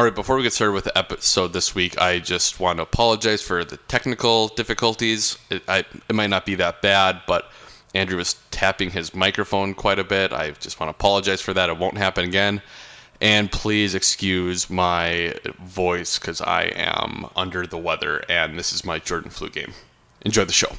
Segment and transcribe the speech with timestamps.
[0.00, 2.84] All right, before we get started with the episode this week, I just want to
[2.84, 5.36] apologize for the technical difficulties.
[5.50, 7.50] It, I, it might not be that bad, but
[7.94, 10.32] Andrew was tapping his microphone quite a bit.
[10.32, 11.68] I just want to apologize for that.
[11.68, 12.62] It won't happen again.
[13.20, 19.00] And please excuse my voice because I am under the weather and this is my
[19.00, 19.74] Jordan flu game.
[20.22, 20.76] Enjoy the show.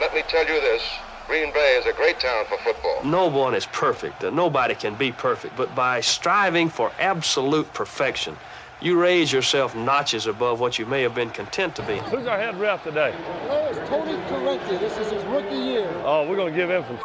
[0.00, 0.84] Let me tell you this
[1.26, 3.02] Green Bay is a great town for football.
[3.02, 4.22] No one is perfect.
[4.24, 5.56] and nobody can be perfect.
[5.56, 8.36] But by striving for absolute perfection,
[8.80, 11.96] you raise yourself notches above what you may have been content to be.
[11.98, 13.12] Who's our head ref today?
[13.42, 14.78] Today is Tony Corrente.
[14.78, 15.90] This is his rookie year.
[16.04, 16.98] Oh, we're going to give him some.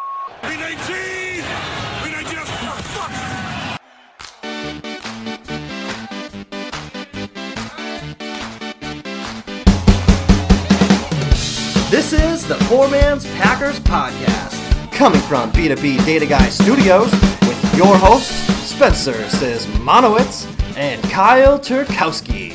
[12.10, 17.96] This is the Poor Man's Packers Podcast, coming from B2B Data Guy Studios with your
[17.96, 18.34] hosts,
[18.68, 22.54] Spencer Sismonowitz and Kyle Turkowski.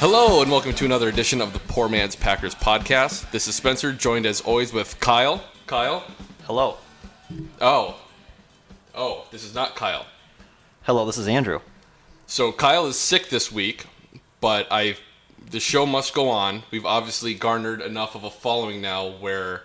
[0.00, 3.30] Hello, and welcome to another edition of the Poor Man's Packers podcast.
[3.30, 5.44] This is Spencer, joined as always with Kyle.
[5.68, 6.02] Kyle?
[6.46, 6.78] Hello.
[7.60, 7.94] Oh.
[8.92, 10.06] Oh, this is not Kyle.
[10.82, 11.60] Hello, this is Andrew.
[12.26, 13.86] So Kyle is sick this week,
[14.40, 14.96] but I
[15.50, 16.62] the show must go on.
[16.70, 19.62] We've obviously garnered enough of a following now where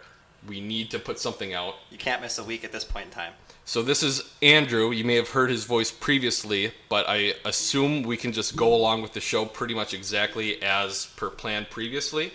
[0.48, 1.76] we need to put something out.
[1.92, 3.34] You can't miss a week at this point in time.
[3.66, 4.92] So this is Andrew.
[4.92, 9.04] You may have heard his voice previously, but I assume we can just go along
[9.04, 12.34] with the show pretty much exactly as per plan previously.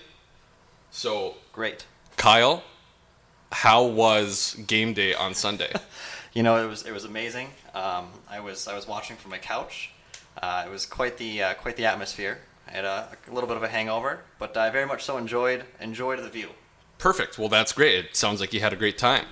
[0.92, 1.86] So, Great.
[2.16, 2.62] Kyle,
[3.50, 5.72] how was game day on Sunday?
[6.34, 7.50] You know, it was it was amazing.
[7.74, 9.92] Um, I was I was watching from my couch.
[10.42, 12.40] Uh, it was quite the uh, quite the atmosphere.
[12.66, 15.64] I had a, a little bit of a hangover, but I very much so enjoyed
[15.80, 16.50] enjoyed the view.
[16.98, 17.38] Perfect.
[17.38, 18.04] Well, that's great.
[18.04, 19.26] It sounds like you had a great time.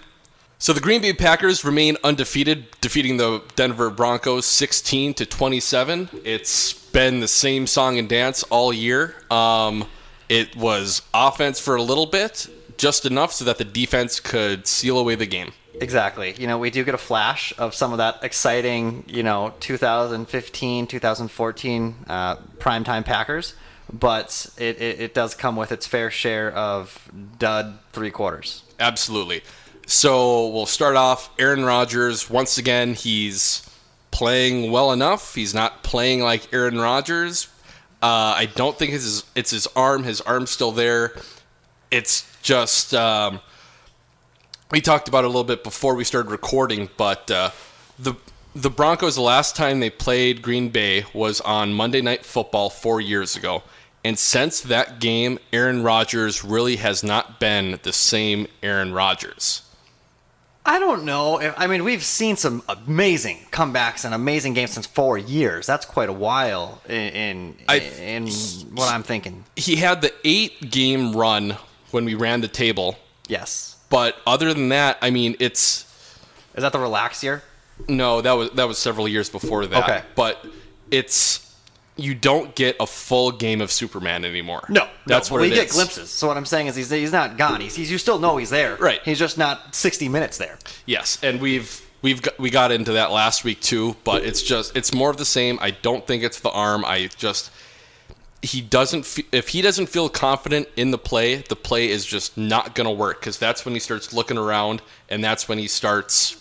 [0.59, 6.09] So the Green Bay Packers remain undefeated, defeating the Denver Broncos 16 to 27.
[6.25, 9.17] It's been the same song and dance all year.
[9.29, 9.87] Um,
[10.29, 12.49] it was offense for a little bit,
[12.79, 15.53] just enough so that the defense could seal away the game.
[15.81, 16.35] Exactly.
[16.39, 20.87] You know, we do get a flash of some of that exciting, you know, 2015,
[20.87, 23.55] 2014 uh, primetime Packers,
[23.93, 28.63] but it, it, it does come with its fair share of dud three quarters.
[28.79, 29.43] Absolutely.
[29.87, 31.31] So we'll start off.
[31.39, 33.69] Aaron Rodgers, once again, he's
[34.11, 35.35] playing well enough.
[35.35, 37.49] He's not playing like Aaron Rodgers.
[38.03, 40.05] Uh, I don't think his, it's his arm.
[40.05, 41.15] His arm's still there.
[41.91, 42.95] It's just.
[42.95, 43.41] Um,
[44.73, 47.51] we talked about it a little bit before we started recording, but uh,
[47.99, 48.15] the
[48.57, 53.01] the Broncos, the last time they played Green Bay was on Monday Night Football four
[53.01, 53.63] years ago.
[54.05, 59.63] And since that game, Aaron Rodgers really has not been the same Aaron Rodgers.
[60.67, 61.41] I don't know.
[61.57, 65.67] I mean, we've seen some amazing comebacks and amazing games since four years.
[65.67, 68.27] That's quite a while in in, I- in
[68.75, 69.45] what I'm thinking.
[69.57, 71.57] He had the eight game run
[71.91, 72.97] when we ran the table,
[73.29, 73.72] Yes.
[73.93, 75.85] But other than that, I mean, it's
[76.57, 77.43] Is that the relax year?
[77.89, 79.85] no, that was that was several years before that.
[79.85, 80.03] Okay.
[80.17, 80.45] but
[80.91, 81.55] it's
[81.97, 84.65] you don't get a full game of Superman anymore.
[84.69, 85.73] No, that's no, what we it get is.
[85.73, 86.11] glimpses.
[86.11, 87.61] So what I'm saying is he's he's not gone.
[87.61, 88.77] He's, he's you still know he's there.
[88.77, 89.01] Right.
[89.05, 90.59] He's just not 60 minutes there.
[90.87, 94.75] Yes, and we've we've got, we got into that last week too, but it's just
[94.77, 95.59] it's more of the same.
[95.61, 96.85] I don't think it's the arm.
[96.85, 97.51] I just
[98.43, 102.37] he doesn't fe- if he doesn't feel confident in the play, the play is just
[102.37, 105.69] not going to work because that's when he starts looking around and that's when he
[105.69, 106.37] starts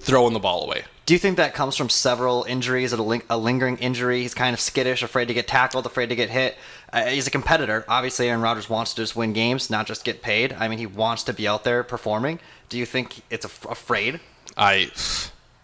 [0.00, 0.84] throwing the ball away.
[1.04, 4.22] Do you think that comes from several injuries, a, ling- a lingering injury?
[4.22, 6.56] He's kind of skittish, afraid to get tackled, afraid to get hit.
[6.92, 7.84] Uh, he's a competitor.
[7.88, 10.52] Obviously, Aaron Rodgers wants to just win games, not just get paid.
[10.52, 12.38] I mean, he wants to be out there performing.
[12.68, 14.20] Do you think it's af- afraid?
[14.56, 14.92] I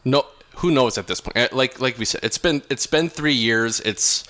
[0.05, 1.37] no who knows at this point.
[1.37, 3.79] Uh, Like like we said, it's been it's been three years.
[3.81, 4.25] It's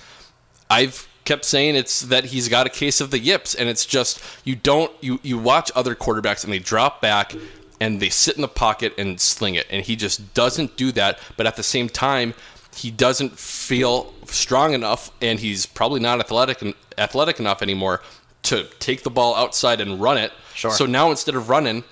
[0.68, 4.18] I've kept saying it's that he's got a case of the yips, and it's just
[4.44, 7.34] you don't you you watch other quarterbacks and they drop back
[7.82, 11.18] and they sit in the pocket and sling it, and he just doesn't do that.
[11.36, 12.32] But at the same time,
[12.74, 18.00] he doesn't feel strong enough, and he's probably not athletic and athletic enough anymore
[18.44, 20.32] to take the ball outside and run it.
[20.54, 20.70] Sure.
[20.70, 21.84] So now instead of running,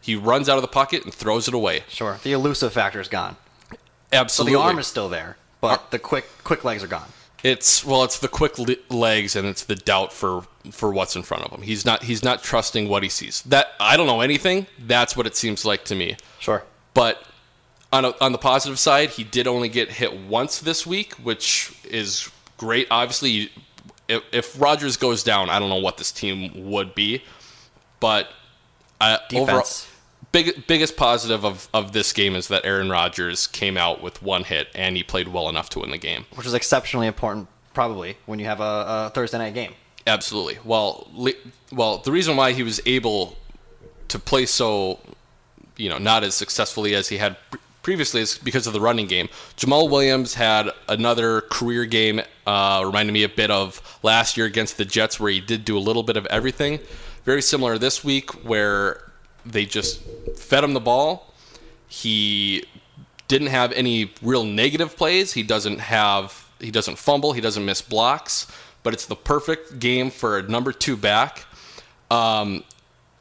[0.00, 1.82] he runs out of the pocket and throws it away.
[1.88, 2.20] Sure.
[2.22, 3.36] The elusive factor is gone.
[4.12, 4.52] Absolutely.
[4.52, 7.08] So the arm is still there, but uh, the quick quick legs are gone.
[7.44, 11.22] It's well, it's the quick le- legs and it's the doubt for for what's in
[11.22, 11.60] front of him.
[11.60, 13.42] He's not he's not trusting what he sees.
[13.42, 14.66] That I don't know anything.
[14.78, 16.16] That's what it seems like to me.
[16.40, 16.64] Sure.
[16.94, 17.22] But
[17.92, 21.72] on a, on the positive side, he did only get hit once this week, which
[21.84, 22.86] is great.
[22.90, 23.52] Obviously,
[24.08, 27.22] if, if Rodgers goes down, I don't know what this team would be.
[28.00, 28.30] But
[29.00, 29.86] uh, overall, Defense.
[30.34, 34.42] Big, biggest positive of, of this game is that Aaron Rodgers came out with one
[34.42, 36.26] hit and he played well enough to win the game.
[36.34, 39.74] which is exceptionally important, probably when you have a, a Thursday night game.
[40.08, 40.58] Absolutely.
[40.64, 41.36] Well, li-
[41.72, 43.38] well, the reason why he was able
[44.08, 44.98] to play so,
[45.76, 49.06] you know, not as successfully as he had pre- previously is because of the running
[49.06, 49.28] game.
[49.56, 54.78] Jamaal Williams had another career game, uh, reminded me a bit of last year against
[54.78, 56.80] the Jets, where he did do a little bit of everything.
[57.24, 59.00] Very similar this week, where
[59.44, 60.00] they just
[60.36, 61.32] fed him the ball.
[61.88, 62.64] He
[63.28, 65.32] didn't have any real negative plays.
[65.32, 68.46] He doesn't have he doesn't fumble, he doesn't miss blocks,
[68.82, 71.44] but it's the perfect game for a number 2 back.
[72.10, 72.64] Um,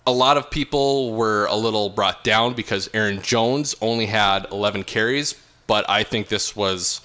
[0.05, 4.83] a lot of people were a little brought down because Aaron Jones only had 11
[4.83, 5.35] carries,
[5.67, 7.01] but I think this was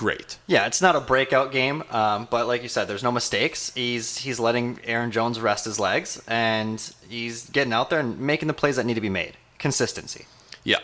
[0.00, 0.38] great.
[0.46, 3.70] Yeah, it's not a breakout game, um, but like you said, there's no mistakes.
[3.74, 8.48] He's he's letting Aaron Jones rest his legs, and he's getting out there and making
[8.48, 9.36] the plays that need to be made.
[9.58, 10.24] Consistency.
[10.64, 10.78] Yeah.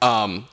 [0.00, 0.46] Um,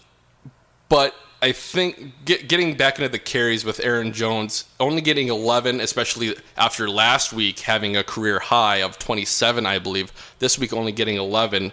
[0.89, 5.79] but I think get, getting back into the carries with Aaron Jones, only getting 11,
[5.79, 10.11] especially after last week having a career high of 27, I believe.
[10.39, 11.71] This week only getting 11.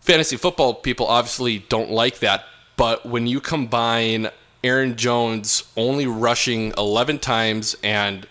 [0.00, 2.46] Fantasy football people obviously don't like that,
[2.78, 4.30] but when you combine
[4.64, 8.26] Aaron Jones only rushing 11 times and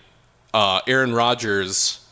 [0.54, 2.06] uh, Aaron Rodgers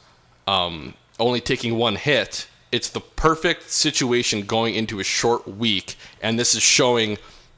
[0.47, 6.37] um, only taking one hit, it's the perfect situation going into a short week, and
[6.37, 7.17] this is showing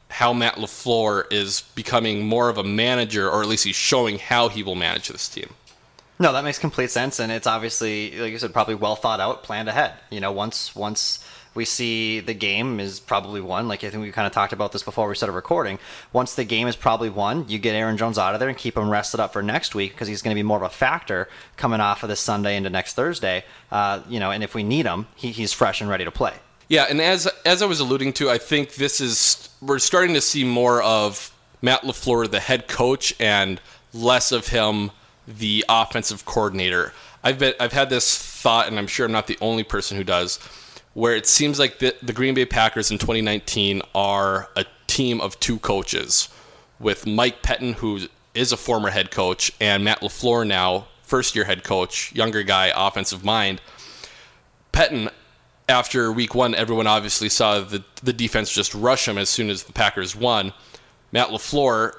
[0.10, 4.48] how Matt LaFleur is becoming more of a manager, or at least he's showing how
[4.48, 5.50] he will manage this team.
[6.20, 9.44] No, that makes complete sense, and it's obviously, like you said, probably well thought out,
[9.44, 9.94] planned ahead.
[10.10, 11.24] You know, once once
[11.58, 14.72] we see the game is probably won, like I think we kind of talked about
[14.72, 15.80] this before we started recording.
[16.14, 18.78] Once the game is probably won, you get Aaron Jones out of there and keep
[18.78, 21.28] him rested up for next week because he's going to be more of a factor
[21.58, 23.44] coming off of this Sunday into next Thursday.
[23.72, 26.36] Uh, you know, and if we need him, he, he's fresh and ready to play.
[26.70, 30.22] Yeah, and as as I was alluding to, I think this is we're starting to
[30.22, 33.60] see more of Matt LaFleur, the head coach, and
[33.94, 34.92] less of him,
[35.28, 36.94] the offensive coordinator.
[37.24, 40.04] I've been I've had this thought, and I'm sure I'm not the only person who
[40.04, 40.40] does,
[40.98, 45.40] where it seems like the, the Green Bay Packers in 2019 are a team of
[45.40, 46.28] two coaches,
[46.80, 48.00] with Mike Pettine, who
[48.34, 52.72] is a former head coach, and Matt LaFleur now, first year head coach, younger guy,
[52.76, 53.62] offensive mind.
[54.74, 55.12] Pettine,
[55.70, 59.66] after week one, everyone obviously saw the, the defense just rush him as soon as
[59.66, 60.52] the Packers won.
[61.12, 61.92] Matt LaFleur,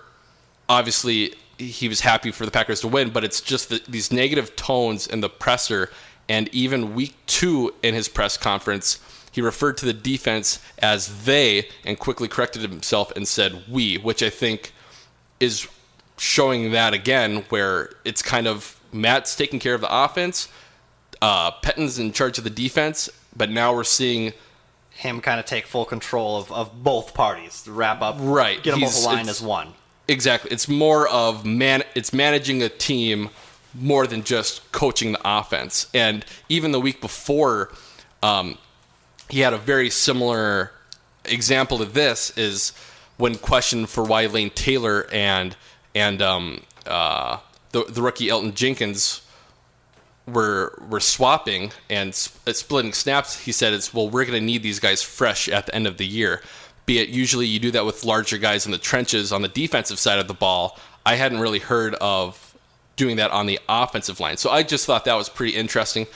[0.68, 4.56] obviously, he was happy for the Packers to win, but it's just the, these negative
[4.56, 5.88] tones and the presser.
[6.28, 8.98] And even week two in his press conference,
[9.32, 14.22] he referred to the defense as they and quickly corrected himself and said we, which
[14.22, 14.72] I think
[15.40, 15.68] is
[16.18, 20.48] showing that again, where it's kind of Matt's taking care of the offense,
[21.22, 24.32] uh, Pettine's in charge of the defense, but now we're seeing
[24.90, 28.80] Him kind of take full control of, of both parties, wrap up, Right, get them
[28.80, 29.74] he's- aligned it's- as one.
[30.08, 30.50] exactly.
[30.50, 31.84] It's more of man.
[31.94, 33.30] It's managing a team
[33.80, 35.88] more than just coaching the offense.
[35.94, 37.70] And even the week before,
[38.22, 38.58] um,
[39.28, 40.72] he had a very similar
[41.24, 42.36] example to this.
[42.36, 42.72] Is
[43.16, 45.56] when questioned for why Lane Taylor and
[45.94, 47.38] and um, uh,
[47.72, 49.22] the the rookie Elgton Jenkins
[50.26, 54.44] were were swapping and s- uh, splitting snaps, he said it's well we're going to
[54.44, 56.42] need these guys fresh at the end of the year.
[56.86, 59.98] Be it usually you do that with larger guys in the trenches on the defensive
[59.98, 60.78] side of the ball.
[61.04, 62.47] I hadn't really heard of
[62.98, 66.06] doing that on the offensive line, so I just thought that was pretty interesting.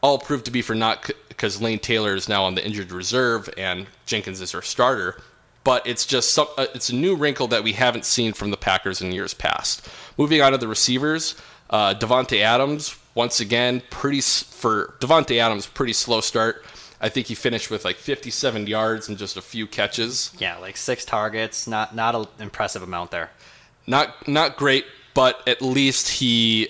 [0.00, 3.50] All proved to be for not because Lane Taylor is now on the injured reserve
[3.58, 5.20] and Jenkins is our starter
[5.64, 8.56] but it's just some, uh, it's a new wrinkle that we haven't seen from the
[8.56, 9.86] Packers in years past.
[10.16, 11.34] Moving on to the receivers,
[11.68, 16.64] uh, Davante Adams once again pretty s- for Davante Adams pretty slow start.
[17.02, 20.30] I think he finished with like 57 yards and just a few catches.
[20.38, 23.30] Yeah, like six targets, not not an impressive amount there.
[23.86, 24.86] Not not great,
[25.18, 26.68] but at least he.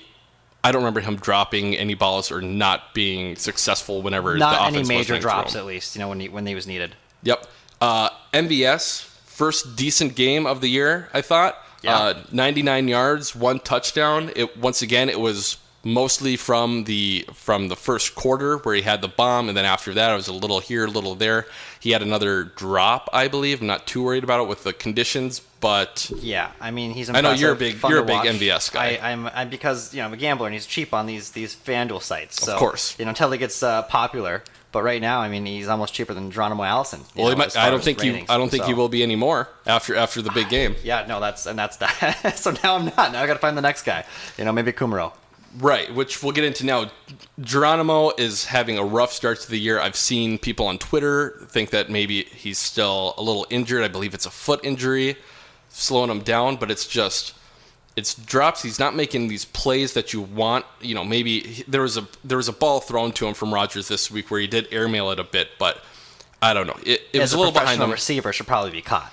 [0.64, 4.88] I don't remember him dropping any balls or not being successful whenever the Not offense
[4.88, 5.94] any major drops, at least.
[5.94, 6.94] You know when he when he was needed.
[7.24, 7.46] Yep.
[7.82, 11.58] Uh, MVS, first decent game of the year, I thought.
[11.82, 11.96] Yeah.
[11.96, 14.30] Uh, 99 yards, one touchdown.
[14.34, 19.00] It once again it was mostly from the from the first quarter where he had
[19.00, 21.46] the bomb, and then after that it was a little here, a little there.
[21.80, 23.60] He had another drop, I believe.
[23.60, 27.08] I'm not too worried about it with the conditions, but Yeah, I mean he's.
[27.10, 28.26] I know you're a big- fun you're a big watch.
[28.26, 28.98] MVS guy.
[29.00, 31.54] I, I'm, I'm because you know I'm a gambler and he's cheap on these these
[31.54, 32.42] FanDuel sites.
[32.42, 32.98] So, course.
[32.98, 34.42] you know until he gets uh, popular.
[34.70, 37.00] But right now, I mean, he's almost cheaper than Geronimo Allison.
[37.14, 38.28] you well, he know, might, I don't think he ratings.
[38.28, 40.76] I don't think he will be anymore after after the big game.
[40.84, 42.34] Yeah, no, that's and that's that.
[42.36, 43.12] so now I'm not.
[43.12, 44.04] Now I got to find the next guy.
[44.36, 45.12] You know, maybe Kumerow.
[45.58, 46.90] Right, which we'll get into now.
[47.40, 49.80] Geronimo is having a rough start to the year.
[49.80, 53.82] I've seen people on Twitter think that maybe he's still a little injured.
[53.82, 55.16] I believe it's a foot injury
[55.70, 57.34] slowing him down, but it's just
[57.96, 58.62] it's drops.
[58.62, 60.66] He's not making these plays that you want.
[60.82, 63.52] You know, maybe he- there was a there was a ball thrown to him from
[63.54, 65.82] Rodgers this week where he did airmail it a bit, but
[66.42, 66.76] I don't know.
[66.84, 69.12] It, it was a, a little behind him receiver, should probably be caught.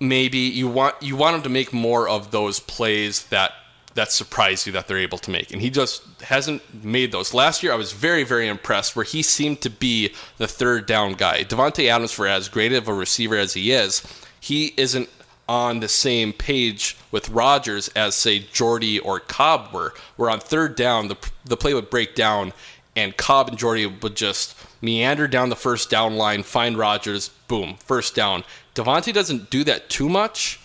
[0.00, 3.52] maybe you want you want him to make more of those plays that
[3.94, 5.52] that surprise you that they're able to make.
[5.52, 7.34] And he just hasn't made those.
[7.34, 11.14] Last year i was very very impressed where he seemed to be the third down
[11.14, 11.44] guy.
[11.44, 14.02] Davante adams for as great of a receiver as he is
[14.40, 15.08] he isn't
[15.48, 19.92] on the same page with Rodgers as say Jordy or Cobb were.
[20.16, 22.52] Where on third down the the play would break down
[22.96, 27.76] and Cobb and Jordy would just meander down the first down line, find Rodgers, boom,
[27.84, 28.44] first down.
[28.74, 30.59] Davante doesn't do that too much,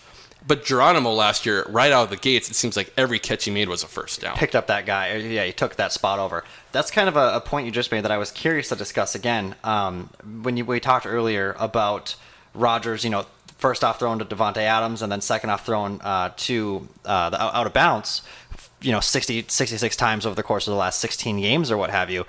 [0.46, 3.50] but Geronimo last year, right out of the gates, it seems like every catch he
[3.50, 4.36] made was a first down.
[4.36, 5.16] picked up that guy.
[5.16, 6.44] Yeah, he took that spot over.
[6.72, 9.14] That's kind of a, a point you just made that I was curious to discuss
[9.14, 9.56] again.
[9.64, 10.10] Um,
[10.42, 12.14] when you, we talked earlier about
[12.54, 13.26] Rodgers, you know,
[13.58, 17.42] first off throwing to Davante Adams and then second off thrown uh, to uh, the
[17.42, 18.22] out out of bounds,
[18.80, 21.90] you know, 60, 66 times over the course of the last 16 games or what
[21.90, 22.24] have you.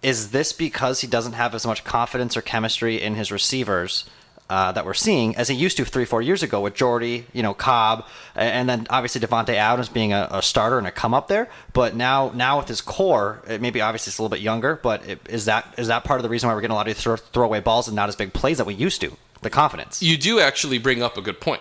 [0.00, 4.08] Is this because he doesn't have as much confidence or chemistry in his receivers?
[4.50, 7.42] Uh, that we're seeing as he used to three, four years ago with Jordy, you
[7.42, 11.28] know, Cobb, and then obviously Davante Adams being a, a starter and a come up
[11.28, 11.50] there.
[11.74, 15.06] But now, now with his core, it maybe obviously it's a little bit younger, but
[15.06, 16.96] it, is that is that part of the reason why we're getting a lot of
[16.96, 19.14] throw, throwaway balls and not as big plays that we used to?
[19.42, 20.02] The confidence.
[20.02, 21.60] You do actually bring up a good point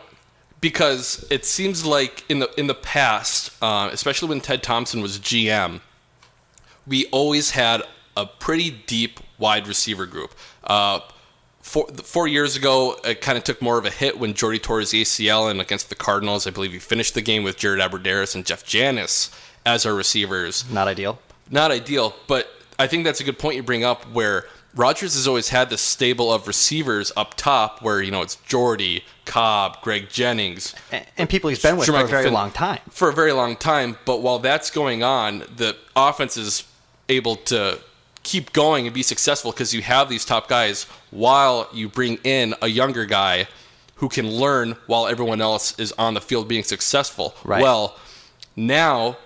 [0.62, 5.20] because it seems like in the in the past, uh, especially when Ted Thompson was
[5.20, 5.82] GM,
[6.86, 7.84] we always had
[8.16, 10.34] a pretty deep wide receiver group.
[10.64, 11.02] Uh,
[11.68, 14.80] four, four years ago, it kind of took more of a hit when Jordy tore
[14.80, 18.34] his ACL, and against the Cardinals, I believe he finished the game with Jared Abbrederis
[18.36, 19.30] and Jeff Janis
[19.66, 21.20] as our receivers Not ideal.
[21.52, 22.48] not ideal, but
[22.80, 24.46] I think that's a good point you bring up where
[24.76, 29.04] Rodgers has always had this stable of receivers up top where, you know, it's Jordy,
[29.26, 30.74] Cobb, Greg Jennings.
[30.92, 32.80] And, and people he's been with for a very Finn- long time.
[32.92, 33.98] For a very long time.
[34.06, 36.64] But while that's going on, the offense is
[37.10, 37.80] able to
[38.28, 42.54] keep going and be successful because you have these top guys while you bring in
[42.62, 43.48] a younger guy
[43.96, 47.34] who can learn while everyone else is on the field being successful.
[47.46, 47.64] Right.
[47.64, 47.98] Well,
[48.58, 49.18] now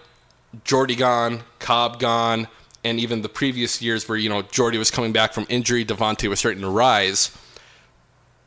[0.64, 2.48] Jordy gone, Cobb gone,
[2.84, 6.30] and even the previous years where you know Jordy was coming back from injury, Davante
[6.30, 7.36] was starting to rise.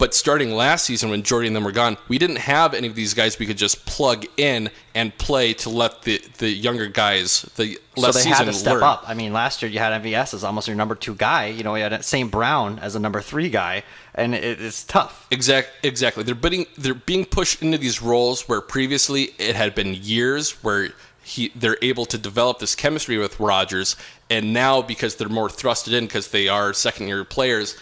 [0.05, 2.95] But starting last season when Jordy and them were gone, we didn't have any of
[2.95, 7.41] these guys we could just plug in and play to let the, the younger guys
[7.57, 8.83] the So they season had to step learn.
[8.83, 9.05] up.
[9.07, 11.47] I mean, last year you had MVS as almost your number two guy.
[11.47, 12.31] You know, you had St.
[12.31, 13.83] Brown as a number three guy,
[14.15, 15.27] and it, it's tough.
[15.31, 16.23] Exact, exactly.
[16.23, 20.91] They're being they're being pushed into these roles where previously it had been years where
[21.23, 23.97] he they're able to develop this chemistry with Rodgers,
[24.29, 27.79] and now because they're more thrusted in because they are second year players,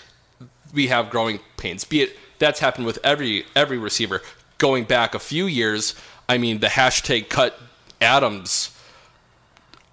[0.72, 1.84] we have growing pains.
[1.84, 4.22] Be it that's happened with every every receiver
[4.58, 5.94] going back a few years.
[6.28, 7.58] I mean, the hashtag cut
[8.00, 8.76] Adams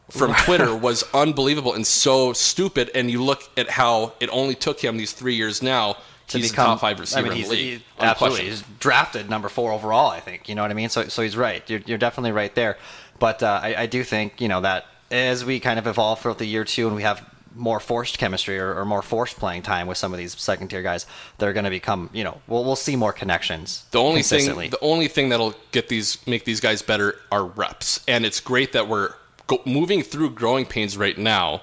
[0.09, 2.89] from Twitter was unbelievable and so stupid.
[2.95, 5.97] And you look at how it only took him these three years now.
[6.29, 7.79] to he's become a top five receiver I mean, he's, in the league.
[7.79, 10.09] he- absolutely, he's drafted number four overall.
[10.09, 10.89] I think you know what I mean.
[10.89, 11.67] So, so he's right.
[11.69, 12.77] You're, you're definitely right there.
[13.19, 16.37] But uh, I, I do think you know that as we kind of evolve throughout
[16.37, 19.87] the year too, and we have more forced chemistry or, or more forced playing time
[19.87, 21.05] with some of these second tier guys,
[21.37, 23.85] they're going to become you know we'll we'll see more connections.
[23.91, 28.03] The only thing, the only thing that'll get these, make these guys better are reps,
[28.07, 29.13] and it's great that we're
[29.49, 31.61] go, moving through growing pains right now,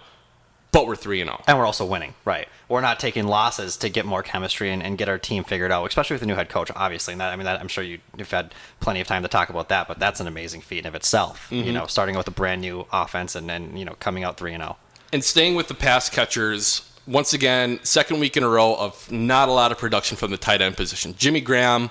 [0.73, 1.35] but we're three and oh.
[1.35, 1.45] zero.
[1.49, 2.49] and we're also winning, right?
[2.69, 5.87] We're not taking losses to get more chemistry and, and get our team figured out,
[5.87, 6.71] especially with the new head coach.
[6.76, 9.28] Obviously, and that, I mean, that, I'm sure you, you've had plenty of time to
[9.28, 11.49] talk about that, but that's an amazing feat in of itself.
[11.50, 11.66] Mm-hmm.
[11.66, 14.52] You know, starting with a brand new offense and then you know coming out three
[14.52, 14.66] and oh.
[14.66, 14.76] zero.
[15.12, 19.48] And staying with the pass catchers, once again, second week in a row of not
[19.48, 21.14] a lot of production from the tight end position.
[21.16, 21.90] Jimmy Graham,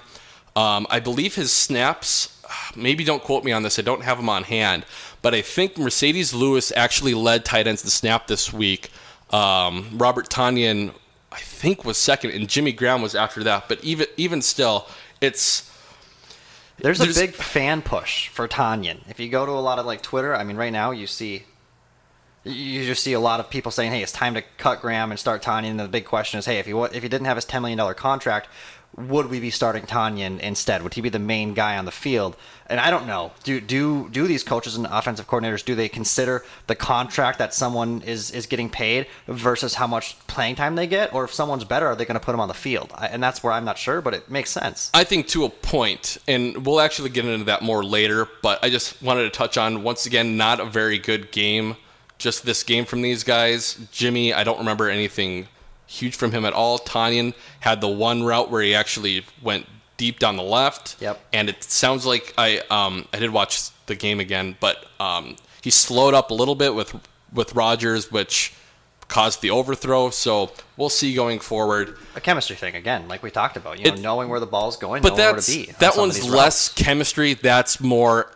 [0.55, 2.41] um, I believe his snaps,
[2.75, 4.85] maybe don't quote me on this, I don't have them on hand,
[5.21, 8.89] but I think Marcedes Lewis actually led tight ends to snap this week.
[9.31, 10.93] Um, Robert Tonyan,
[11.31, 13.67] I think, was second, and Jimmy Graham was after that.
[13.67, 14.87] But even even still,
[15.21, 15.71] it's
[16.77, 18.99] There's, There's- a big fan push for Tonyan.
[19.09, 21.45] If you go to a lot of like Twitter, I mean, right now you see.
[22.45, 25.19] You just see a lot of people saying, "Hey, it's time to cut Graham and
[25.19, 27.45] start Tonyan." And the big question is, "Hey, if he if he didn't have his
[27.45, 28.47] ten million dollar contract,
[28.97, 30.81] would we be starting Tonyan instead?
[30.81, 32.37] Would he be the main guy on the field?
[32.67, 33.31] And I don't know.
[33.43, 38.01] Do do do these coaches and offensive coordinators do they consider the contract that someone
[38.03, 41.87] is is getting paid versus how much playing time they get, or if someone's better,
[41.87, 42.91] are they going to put them on the field?
[42.95, 44.89] I, and that's where I'm not sure, but it makes sense.
[44.93, 48.69] I think to a point, and we'll actually get into that more later, but I
[48.69, 51.75] just wanted to touch on once again, not a very good game.
[52.17, 53.77] Just this game from these guys.
[53.91, 55.47] Jimmy, I don't remember anything
[55.87, 56.79] huge from him at all.
[56.79, 59.65] Tonyan had the one route where he actually went
[59.97, 60.95] deep down the left.
[61.01, 61.19] Yep.
[61.33, 65.69] And it sounds like I um I did watch the game again, but um he
[65.69, 66.95] slowed up a little bit with
[67.33, 68.53] with Rodgers, which
[69.07, 70.09] caused the overthrow.
[70.09, 71.97] So we'll see going forward.
[72.15, 73.79] A chemistry thing again, like we talked about.
[73.79, 75.67] You know, knowing where the ball's going, But knowing where to be.
[75.69, 76.73] on that one's less routes.
[76.73, 77.33] chemistry.
[77.35, 78.31] That's more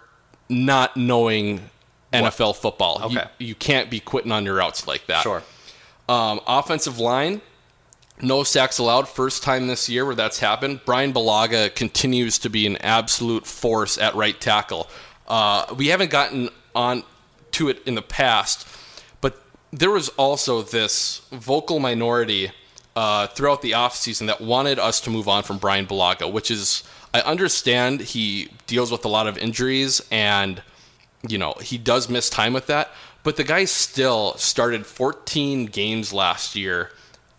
[0.50, 1.70] not knowing
[2.14, 3.12] NFL football.
[3.12, 5.24] You, you can't be quitting on your routes like that.
[5.24, 5.44] Sure.
[6.08, 7.42] Um, offensive line,
[8.22, 9.08] no sacks allowed.
[9.08, 10.82] First time this year where that's happened.
[10.86, 14.90] Bryan Bulaga continues to be an absolute force at right tackle.
[15.28, 17.04] Uh, we haven't gotten on
[17.52, 18.68] to it in the past,
[19.22, 22.52] but there was also this vocal minority
[22.96, 26.84] uh, throughout the offseason that wanted us to move on from Bryan Bulaga, which is,
[27.14, 30.62] I understand he deals with a lot of injuries and
[31.28, 32.92] you know, he does miss time with that,
[33.24, 36.92] but the guy still started 14 games last year,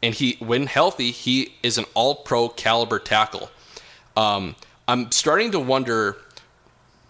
[0.03, 3.51] and he, when healthy, he is an all-pro caliber tackle.
[4.17, 4.57] Um,
[4.87, 6.17] I'm starting to wonder.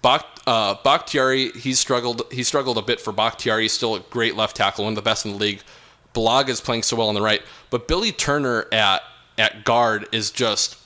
[0.03, 2.23] Bak, uh, Bakhtiari, he's struggled.
[2.33, 3.63] He struggled a bit for Bakhtiari.
[3.63, 5.61] He's still a great left tackle, one of the best in the league.
[6.15, 9.03] Bulaga is playing so well on the right, but Billy Turner at
[9.39, 10.77] at guard is just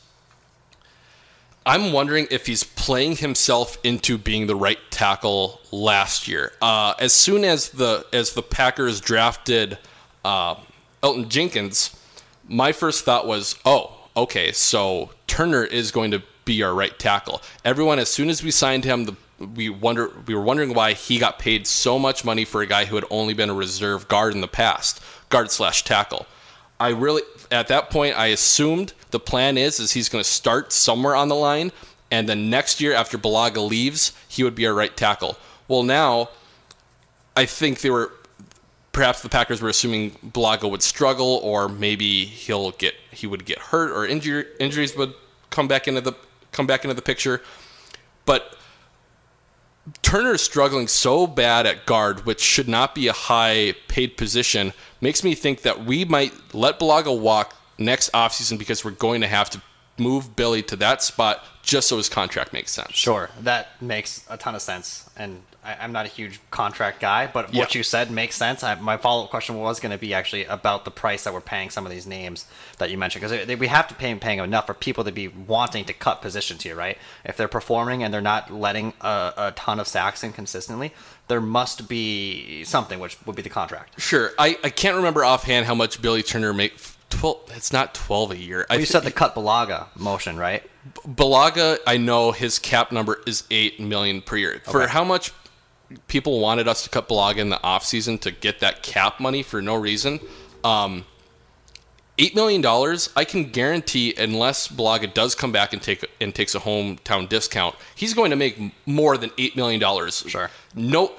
[1.67, 6.53] I'm wondering if he's playing himself into being the right tackle last year.
[6.61, 9.79] Uh, as soon as the as the Packers drafted
[10.25, 10.57] uh,
[11.03, 11.97] Elgton Jenkins,
[12.47, 17.41] my first thought was, oh, okay, so Turner is going to be our right tackle.
[17.65, 19.17] Everyone, as soon as we signed him, the,
[19.55, 22.85] we wonder we were wondering why he got paid so much money for a guy
[22.85, 26.27] who had only been a reserve guard in the past, guard slash tackle.
[26.79, 30.73] I really at that point I assumed the plan is is he's going to start
[30.73, 31.71] somewhere on the line,
[32.11, 35.39] and then next year after Bulaga leaves, he would be our right tackle.
[35.69, 36.31] Well, now
[37.37, 38.11] I think they were
[38.91, 43.59] perhaps the Packers were assuming Bulaga would struggle, or maybe he'll get he would get
[43.71, 45.15] hurt, or injury, injuries would
[45.51, 46.15] come back into the
[46.51, 47.41] come back into the picture.
[48.27, 48.57] But
[50.03, 54.73] Turner is struggling so bad at guard, which should not be a high paid position,
[55.01, 59.29] makes me think that we might let Bulaga walk next offseason because we're going to
[59.29, 59.63] have to
[59.97, 62.93] move Billy to that spot just so his contract makes sense.
[62.93, 65.09] Sure, that makes a ton of sense.
[65.17, 68.65] And I, I'm not a huge contract guy, but what you said makes sense.
[68.65, 71.41] I, my follow up question was going to be actually about the price that we're
[71.41, 72.45] paying some of these names
[72.79, 75.85] that you mentioned, because we have to pay paying enough for people to be wanting
[75.85, 76.99] to cut positions here, right?
[77.25, 80.93] If they're performing and they're not letting a, a ton of sacks in consistently,
[81.29, 84.01] there must be something, which would be the contract.
[84.01, 84.33] Sure.
[84.39, 86.75] I, I can't remember offhand how much Billy Turner make.
[87.11, 87.41] Twelve.
[87.55, 88.67] It's not twelve a year.
[88.69, 90.63] I You said the cut Bulaga motion, right?
[91.07, 94.61] Bulaga, I know his cap number is eight million per year.
[94.65, 95.33] For how much
[96.09, 99.63] people wanted us to cut Bulaga in the offseason to get that cap money for
[99.63, 100.21] no reason,
[100.63, 101.05] um,
[102.19, 106.55] eight million dollars, I can guarantee, unless Bulaga does come back and take and takes
[106.55, 110.25] a hometown discount, he's going to make more than eight million dollars.
[110.27, 110.51] Sure.
[110.75, 111.13] No,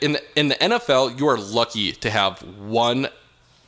[0.00, 3.08] in the in the NFL, you are lucky to have one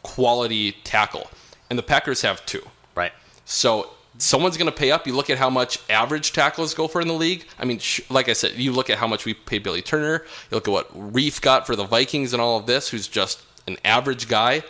[0.06, 1.28] quality tackle,
[1.68, 2.62] and the Packers have two.
[2.94, 3.12] Right.
[3.44, 5.06] So someone's going to pay up.
[5.06, 7.44] You look at how much average tackles go for in the league.
[7.58, 10.24] I mean, sh- like I said, you look at how much we pay Billy Turner.
[10.50, 13.42] You look at what Reiff got for the Vikings and all of this, who's just
[13.66, 14.62] an average guy.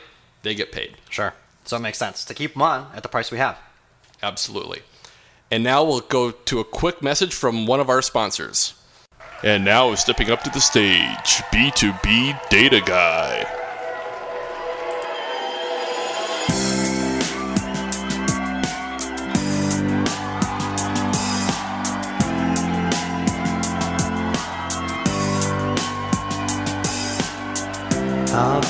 [0.42, 0.96] They get paid.
[1.10, 1.34] Sure.
[1.64, 3.58] So it makes sense to keep them on at the price we have.
[4.22, 4.82] Absolutely.
[5.50, 8.74] And now we'll go to a quick message from one of our sponsors.
[9.42, 13.65] And now stepping up to the stage, B2B Data Guy.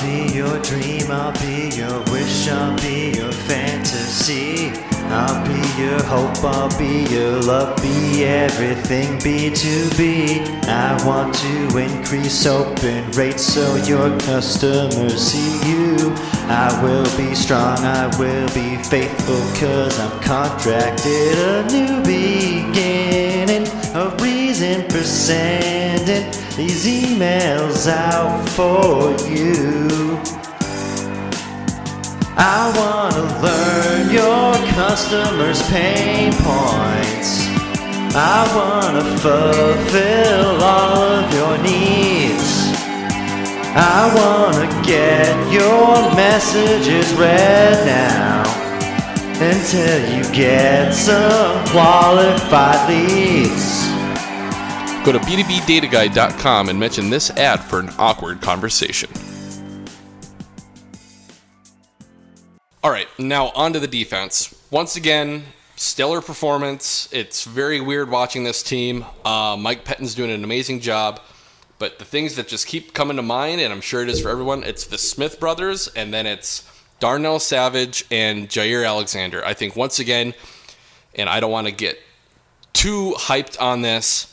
[0.07, 4.73] Be your dream, I'll be your wish, I'll be your fantasy.
[5.09, 10.40] I'll be your hope, I'll be your love, be everything be to be.
[10.69, 15.97] I want to increase open rates so your customers see you.
[16.49, 21.38] I will be strong, I will be faithful, cause I'm contracted.
[21.38, 25.03] A new beginning, a reason for
[26.07, 30.19] sending these emails out for you.
[32.38, 37.49] I wanna learn your customers' pain points.
[38.14, 42.73] I wanna fulfill all of your needs.
[43.75, 48.42] I wanna get your messages read now
[49.40, 53.76] until you get some qualified leads.
[55.07, 59.09] Go to b2bdataguide.com and mention this ad for an awkward conversation.
[62.83, 64.53] All right, now on to the defense.
[64.73, 65.45] Once again,
[65.77, 67.09] stellar performance.
[67.12, 69.05] It's very weird watching this team.
[69.25, 71.21] Uh, Mike Pettine's doing an amazing job.
[71.79, 74.29] But the things that just keep coming to mind, and I'm sure it is for
[74.29, 79.45] everyone, it's the Smith brothers, and then it's Darnell Savage and Jaire Alexander.
[79.45, 80.35] I think once again,
[81.14, 82.01] and I don't want to get
[82.73, 84.33] too hyped on this,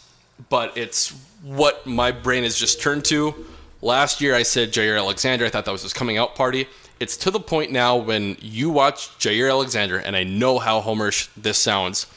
[0.49, 1.10] but it's
[1.41, 3.34] what my brain has just turned to.
[3.82, 5.45] Last year I said Jaire Alexander.
[5.45, 6.67] I thought that was his coming out party.
[6.99, 11.29] It's to the point now when you watch Jaire Alexander, and I know how homerish
[11.36, 12.08] this sounds.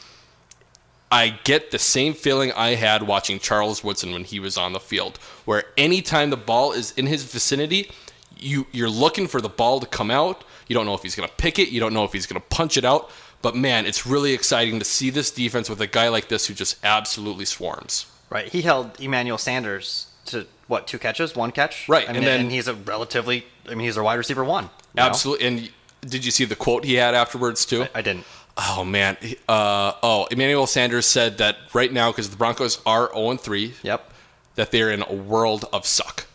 [1.11, 4.81] I get the same feeling I had watching Charles Woodson when he was on the
[4.81, 7.91] field, where anytime the ball is in his vicinity,
[8.39, 10.45] you you're looking for the ball to come out.
[10.69, 11.69] You don't know if he's going to pick it.
[11.69, 13.11] You don't know if he's going to punch it out.
[13.43, 16.55] But man, it's really exciting to see this defense with a guy like this who
[16.55, 18.07] just absolutely swarms.
[18.31, 18.49] Right.
[18.49, 21.89] He held Emmanuel Sanders to what two catches, one catch.
[21.89, 23.47] Right, I mean, and then- and he's a relatively.
[23.67, 24.65] I mean, he's a wide receiver one.
[24.65, 25.03] you know?
[25.05, 25.47] Absolutely.
[25.47, 25.71] And
[26.03, 27.83] did you see the quote he had afterwards too?
[27.83, 28.25] I, I didn't.
[28.57, 29.17] Oh man.
[29.49, 33.75] Uh, oh, Emmanuel Sanders said that right now because the Broncos are 0 and 3,
[33.83, 34.11] Yep.
[34.55, 36.27] that they're in a world of suck.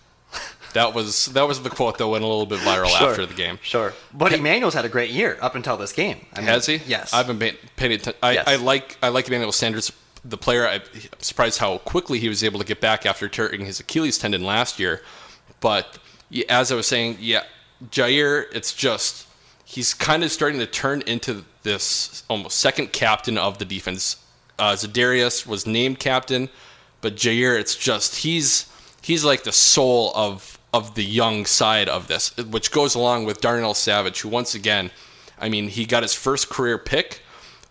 [0.73, 3.10] That was that was the quote that went a little bit viral Sure.
[3.10, 3.60] after the game.
[3.62, 3.93] Sure.
[4.13, 6.25] But Emmanuel's had a great year up until this game.
[6.34, 6.77] I mean, Has he?
[6.88, 7.12] Yes.
[7.13, 8.17] I've been paying, paying attention.
[8.23, 8.47] I, Yes.
[8.47, 9.91] I like I like Emmanuel Sanders,
[10.23, 10.67] the player.
[10.67, 10.81] I'm
[11.19, 14.79] surprised how quickly he was able to get back after tearing his Achilles tendon last
[14.79, 15.01] year.
[15.60, 15.97] But
[16.49, 17.43] as I was saying, yeah,
[17.89, 19.27] Jaire, it's just
[19.65, 24.17] he's kind of starting to turn into this almost second captain of the defense.
[24.60, 26.49] Uh, Za'Darius was named captain,
[27.01, 32.07] but Jaire, it's just he's he's like the soul of of the young side of
[32.07, 34.91] this, which goes along with Darnell Savage, who once again,
[35.39, 37.21] I mean, he got his first career pick,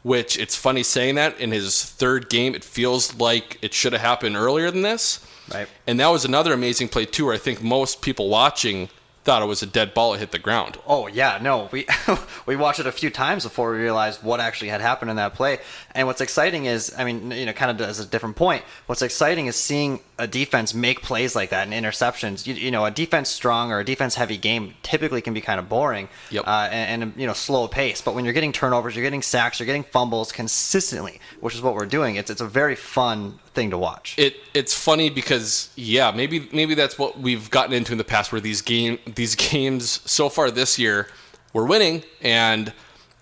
[0.02, 4.02] which it's funny saying that in his third game, it feels like it should have
[4.02, 5.24] happened earlier than this.
[5.52, 5.68] Right.
[5.86, 8.88] And that was another amazing play too, where I think most people watching
[9.24, 10.78] thought it was a dead ball that hit the ground.
[10.86, 11.86] Oh yeah, no, we
[12.46, 15.34] we watched it a few times before we realized what actually had happened in that
[15.34, 15.58] play.
[15.94, 18.62] And what's exciting is, I mean, you know, kind of as a different point.
[18.86, 22.46] What's exciting is seeing a defense make plays like that and interceptions.
[22.46, 25.58] You, you know, a defense strong or a defense heavy game typically can be kind
[25.58, 26.46] of boring, Yep.
[26.46, 28.00] uh, and, and you know, slow pace.
[28.00, 31.74] But when you're getting turnovers, you're getting sacks, you're getting fumbles consistently, which is what
[31.74, 32.16] we're doing.
[32.16, 34.14] It's it's a very fun thing to watch.
[34.16, 38.30] it it's funny because yeah maybe maybe that's what we've gotten into in the past
[38.30, 41.08] where these game these games so far this year
[41.52, 42.72] we're winning and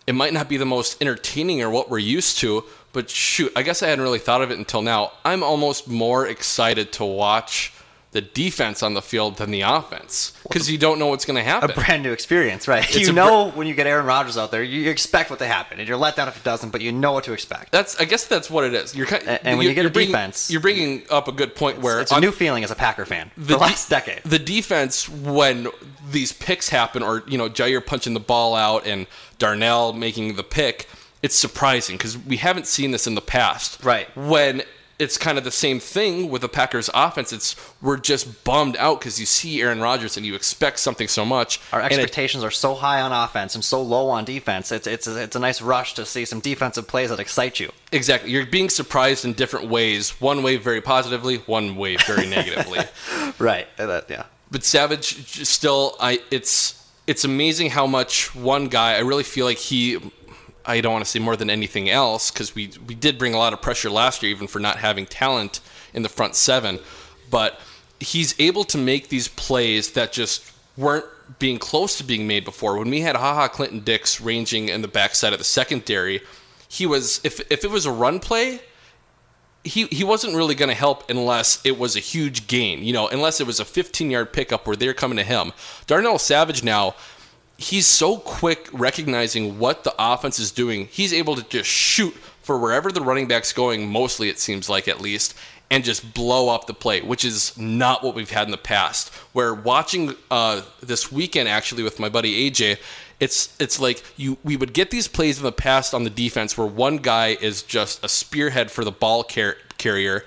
[0.08, 3.62] it might not be the most entertaining or what we're used to but shoot i
[3.62, 5.12] guess i hadn't really thought of it until now.
[5.24, 7.72] I'm almost more excited to watch
[8.12, 11.42] the defense on the field than the offense because you don't know what's going to
[11.42, 11.70] happen.
[11.70, 12.82] a brand new experience, right?
[12.96, 15.78] It's you know when you get Aaron Rodgers out there, you, expect what to happen,
[15.78, 17.70] and you're let down if it doesn't, but you know what to expect.
[17.70, 19.90] that's i guess that's what it is you're kind And- and when you get a
[19.90, 22.70] bringing- defense- you're bringing up a good point where it's a on- new feeling as
[22.70, 23.30] a Packer fan.
[23.36, 24.22] The, last decade.
[24.24, 25.68] The defense, when
[26.10, 29.06] these picks happen, or you know, Jaire punching the ball out and
[29.38, 30.88] Darnell making the pick,
[31.22, 33.84] it's surprising because we haven't seen this in the past.
[33.84, 34.08] Right.
[34.16, 34.62] When
[34.98, 37.32] it's kind of the same thing with the Packers' offense.
[37.32, 41.24] It's we're just bummed out because you see Aaron Rodgers and you expect something so
[41.24, 41.60] much.
[41.72, 44.72] Our and it- expectations are so high on offense and so low on defense.
[44.72, 47.70] It's it's a, it's a nice rush to see some defensive plays that excite you.
[47.92, 48.30] Exactly.
[48.30, 50.20] You're being surprised in different ways.
[50.20, 52.80] One way very positively, one way very negatively.
[53.38, 53.68] Right.
[53.78, 54.24] Uh, that, yeah.
[54.50, 56.74] But Savage still I it's
[57.06, 59.98] it's amazing how much one guy I really feel like he
[60.68, 63.38] I don't want to say more than anything else cuz we we did bring a
[63.38, 65.60] lot of pressure last year even for not having talent
[65.94, 66.78] in the front 7,
[67.30, 67.60] but
[67.98, 70.42] he's able to make these plays that just
[70.76, 71.06] weren't
[71.38, 72.78] being close to being made before.
[72.78, 76.22] When we had Ha Ha Clinton-Dix ranging in the backside of the secondary,
[76.68, 78.60] he was if if it was a run play,
[79.64, 83.08] he he wasn't really going to help unless it was a huge gain, you know,
[83.08, 85.52] unless it was a 15 yard pickup where they're coming to him.
[85.86, 86.94] Darnell Savage now,
[87.58, 90.86] he's so quick recognizing what the offense is doing.
[90.90, 94.88] He's able to just shoot for wherever the running back's going, mostly it seems like
[94.88, 95.34] at least,
[95.70, 99.12] and just blow up the play, which is not what we've had in the past.
[99.34, 102.78] Where watching uh, this weekend actually with my buddy AJ,
[103.20, 106.56] it's it's like you we would get these plays in the past on the defense
[106.56, 110.24] where one guy is just a spearhead for the ball car- carrier,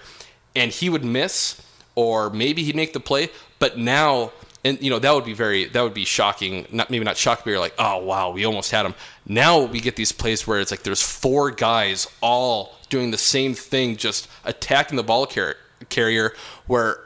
[0.56, 1.66] and he would miss
[1.96, 3.30] or maybe he'd make the play.
[3.58, 4.32] But now
[4.64, 6.68] and you know that would be very that would be shocking.
[6.72, 8.96] Not maybe not shocking, but you're like, oh wow, we almost had him.
[9.26, 13.54] Now we get these plays where it's like there's four guys all doing the same
[13.54, 15.58] thing, just attacking the ball car-
[15.90, 16.34] carrier.
[16.68, 17.00] Where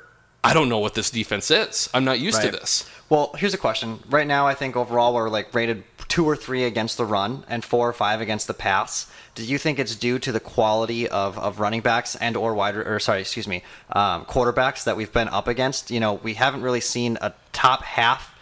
[0.43, 1.89] I don't know what this defense is.
[1.93, 2.89] I'm not used to this.
[3.09, 3.99] Well, here's a question.
[4.09, 7.63] Right now, I think overall we're like rated two or three against the run and
[7.63, 9.11] four or five against the pass.
[9.36, 12.76] Do you think it's due to the quality of, of running backs and or wide
[12.78, 15.91] or sorry, excuse me, um, quarterbacks that we've been up against?
[15.91, 18.34] You know, we haven't really seen a top half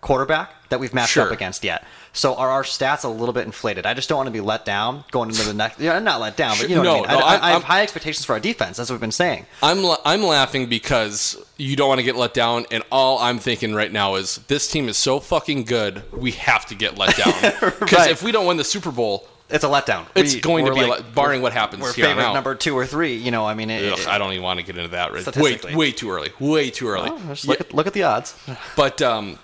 [0.00, 1.84] quarterback that we've matched up against yet.
[2.12, 3.86] So are our stats a little bit inflated?
[3.86, 5.80] I just don't want to be let down going into the next.
[5.80, 7.20] Yeah, not let down, but you know No, what I mean.
[7.20, 9.46] no, I, I, I'm- have high expectations for our defense, as we've been saying.
[9.62, 13.38] I'm la- I'm laughing because you don't want to get let down, and all I'm
[13.38, 17.16] thinking right now is this team is so fucking good, we have to get let
[17.16, 17.32] down.
[17.80, 18.10] Because Right.
[18.10, 20.06] if we don't win the Super Bowl, It's a letdown.
[20.14, 22.34] It's We- going to be a let- barring what happens We're here favorite out.
[22.34, 23.14] number two or three.
[23.16, 25.12] You know, I mean, it, ugh, it- I don't even want to get into that.
[25.12, 25.36] Right?
[25.36, 26.32] Way way too early.
[26.40, 27.10] Way too early.
[27.28, 28.34] just Yeah, look at look at the odds.
[28.76, 29.38] but um,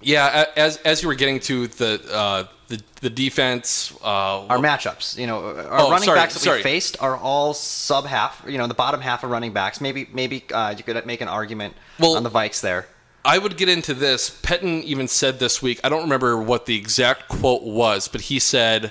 [0.00, 5.18] yeah, as as you were getting to the uh, the the defense, uh, Our matchups,
[5.18, 6.58] you know, our Oh, running sorry, backs that sorry.
[6.58, 8.42] we faced are all sub half.
[8.48, 9.80] You know, the bottom half of running backs.
[9.80, 12.86] Maybe maybe uh, you could make an argument Well- on the Vikes there.
[13.24, 14.28] I would get into this.
[14.30, 15.78] Pettine even said this week.
[15.84, 18.90] I don't remember what the exact quote was, but he said,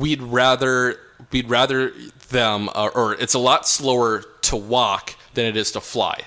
[0.00, 0.98] "We'd rather
[1.30, 1.92] we'd rather
[2.30, 6.22] them, uh, or it's a lot slower to walk than it is to fly."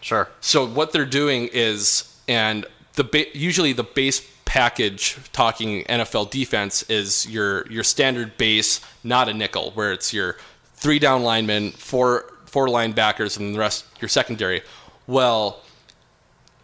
[0.00, 0.28] Sure.
[0.40, 6.82] So what they're doing is, and the ba- usually the base package talking NFL defense
[6.90, 10.36] is your your standard base, not a nickel, where it's your
[10.74, 14.62] three down linemen, four four linebackers, and the rest your secondary.
[15.06, 15.62] Well,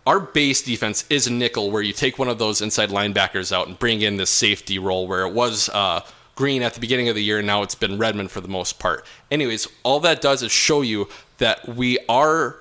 [0.08, 3.68] our base defense is a nickel, where you take one of those inside linebackers out
[3.68, 5.68] and bring in this safety role, where it was.
[5.68, 6.00] Uh,
[6.34, 8.78] Greene at the beginning of the year, and now it's been Redmond for the most
[8.78, 9.04] part.
[9.28, 12.54] Anyways, all that does is show you that we are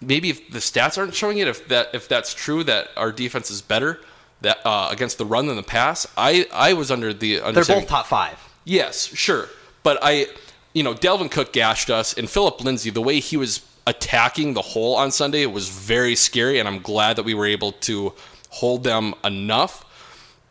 [0.00, 3.48] maybe if the stats aren't showing it, if that if that's true, that our defense
[3.48, 4.00] is better
[4.40, 6.08] that uh, against the run than the pass.
[6.16, 8.36] I I was under the They're both top five.
[8.64, 9.48] Yes, sure,
[9.84, 10.26] but I,
[10.72, 13.60] you know, Dalvin Cook gashed us, and Phillip Lindsay, the way he was
[13.90, 17.46] attacking the hole on Sunday It was very scary, and I'm glad that we were
[17.46, 18.14] able to
[18.48, 19.84] hold them enough.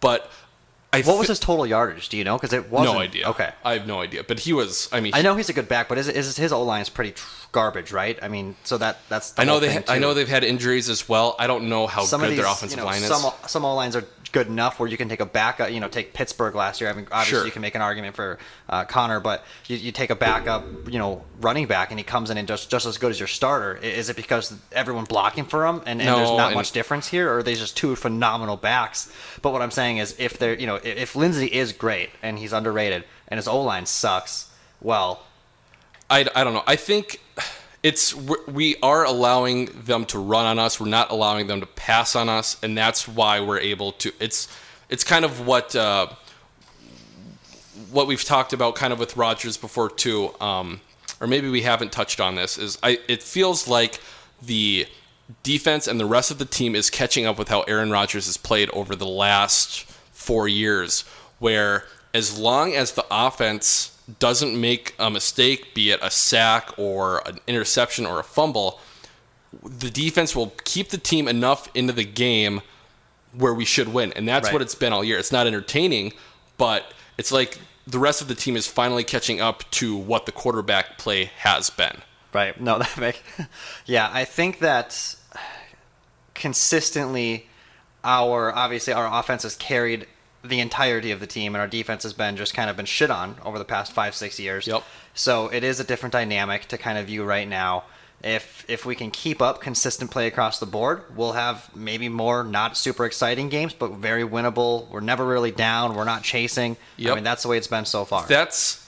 [0.01, 0.29] But
[0.91, 2.09] I What was his total yardage?
[2.09, 2.35] Do you know?
[2.37, 2.95] Because it wasn't.
[2.95, 3.29] no idea.
[3.29, 3.51] Okay.
[3.63, 4.23] I have no idea.
[4.23, 4.89] But he was.
[4.91, 6.89] I mean, I know he's a good back, but is, is his O line is
[6.89, 8.17] pretty tr- garbage, right?
[8.21, 9.33] I mean, so that that's.
[9.37, 9.73] I know they.
[9.73, 11.35] Ha- I know they've had injuries as well.
[11.37, 13.07] I don't know how some good these, their offensive you know, line is.
[13.07, 15.71] some some O lines are good enough where you can take a backup.
[15.71, 16.89] You know, take Pittsburgh last year.
[16.89, 17.45] I mean, obviously Sure.
[17.45, 18.37] you can make an argument for
[18.69, 22.29] uh, Conner, but you, you take a backup, you know, running back, and he comes
[22.29, 23.75] in and just just as good as your starter.
[23.77, 27.07] Is it because everyone blocking for him and, and No, there's not and- much difference
[27.07, 29.11] here, or are they just two phenomenal backs?
[29.41, 32.37] But what I'm saying is, if they're you know, if, if Lindsay is great and
[32.39, 34.49] he's underrated and his O line sucks,
[34.81, 35.23] well,
[36.09, 36.63] I, I don't know.
[36.65, 37.19] I think
[37.83, 40.79] it's we're- allowing them to run on us.
[40.79, 44.11] We're not allowing them to pass on us, and that's why we're able to.
[44.19, 44.47] It's
[44.89, 46.07] it's kind of what uh,
[47.91, 50.81] what we've talked about, kind of with Rodgers before too, um,
[51.21, 52.57] or maybe we haven't touched on this.
[52.57, 53.99] Is I it feels like
[54.41, 54.87] the
[55.43, 58.37] defense and the rest of the team is catching up with how Aaron Rodgers has
[58.37, 61.01] played over the last four years,
[61.39, 67.21] where as long as the offense doesn't make a mistake, be it a sack or
[67.27, 68.79] an interception or a fumble,
[69.63, 72.61] the defense will keep the team enough into the game
[73.33, 74.11] where we should win.
[74.13, 74.53] And that's Right.
[74.53, 75.19] what it's been all year.
[75.19, 76.13] It's not entertaining,
[76.57, 80.31] but it's like the rest of the team is finally catching up to what the
[80.31, 82.01] quarterback play has been.
[82.33, 82.59] Right.
[82.59, 83.23] No, that make.
[83.85, 85.15] Yeah, I think that
[86.33, 87.47] consistently,
[88.03, 90.07] our obviously our offense has carried
[90.43, 93.11] the entirety of the team, and our defense has been just kind of been shit
[93.11, 94.67] on over the past five six years.
[94.67, 94.83] Yep.
[95.13, 97.83] So it is a different dynamic to kind of view right now.
[98.23, 102.43] If if we can keep up consistent play across the board, we'll have maybe more
[102.43, 104.89] not super exciting games, but very winnable.
[104.89, 105.95] We're never really down.
[105.95, 106.75] We're not chasing.
[106.97, 107.11] Yep.
[107.11, 108.25] I mean, that's the way it's been so far.
[108.27, 108.85] That's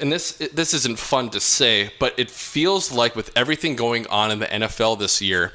[0.00, 4.30] and this this isn't fun to say, but it feels like with everything going on
[4.30, 5.52] in the NFL this year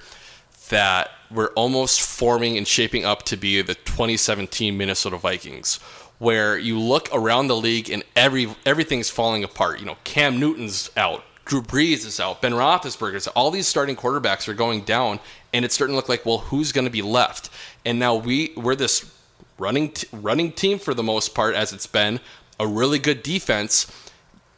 [0.69, 5.79] that we're almost forming and shaping up to be the 2017 Minnesota Vikings
[6.21, 9.79] where you look around the league and every everything's falling apart.
[9.79, 13.33] You know, Cam Newton's out, Drew Brees is out, Ben Roethlisberger's out.
[13.35, 15.19] All these starting quarterbacks are going down,
[15.51, 17.49] and it's starting to look like, well, who's going to be left?
[17.83, 19.11] And now we we're this
[19.57, 22.19] running t- running team for the most part, as it's been
[22.59, 23.91] a really good defense.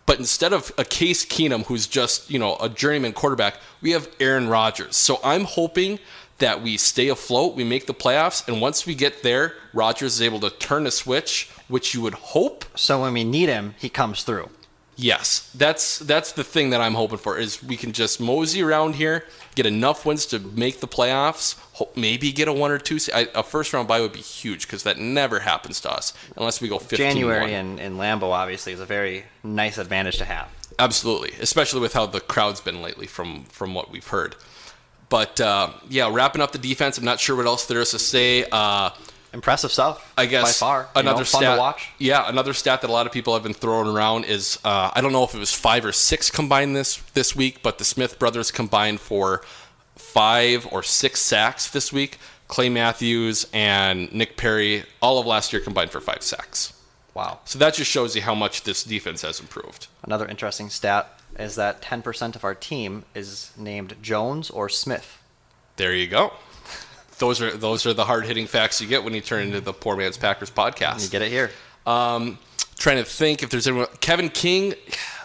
[0.06, 4.10] But instead of a Case Keenum, who's just you know a journeyman quarterback, we have
[4.20, 4.98] Aaron Rodgers.
[4.98, 5.98] So I'm hoping
[6.44, 10.22] that we stay afloat, we make the playoffs, and once we get there, Rodgers is
[10.22, 12.66] able to turn a switch, which you would hope.
[12.76, 14.50] so when we need him, he comes through.
[14.98, 18.96] Yes, that's that's the thing that I'm hoping for is we can just mosey around
[18.96, 19.26] here,
[19.56, 23.00] get enough wins to make the playoffs, hope, maybe get a one or two.
[23.16, 26.62] I, a first round bye would be huge because that never happens to us unless
[26.62, 30.50] we go 15 January in, in Lambeau obviously is a very nice advantage to have.
[30.78, 34.36] Absolutely, especially with how the crowd's been lately from from what we've heard.
[35.14, 38.00] But uh, yeah, wrapping up the defense, I'm not sure what else there is to
[38.00, 38.46] say.
[38.52, 38.90] Uh,
[39.32, 40.12] Impressive stuff.
[40.18, 40.90] I guess by far.
[40.96, 41.56] another know, fun stat.
[41.56, 41.90] to watch.
[42.00, 45.02] Yeah, another stat that a lot of people have been throwing around is uh, I
[45.02, 48.18] don't know if it was five or six combined this this week, but the Smith
[48.18, 49.44] brothers combined for
[49.96, 52.18] five or six sacks this week.
[52.48, 56.74] Clay Matthews and Nick Perry, all of last year combined for five sacks.
[57.14, 57.42] Wow.
[57.46, 59.86] So that just shows you how much this defense has improved.
[60.02, 65.22] Another interesting stat is that 10% of our team is named Jones or Smith.
[65.76, 66.34] There you go.
[67.20, 69.74] Those are those are the hard hitting facts you get when you turn into the
[69.74, 71.04] Poor Man's Packers podcast.
[71.04, 71.52] You get it here.
[71.86, 72.38] Um,
[72.78, 73.88] trying to think if there's anyone.
[74.02, 74.74] Kevin King,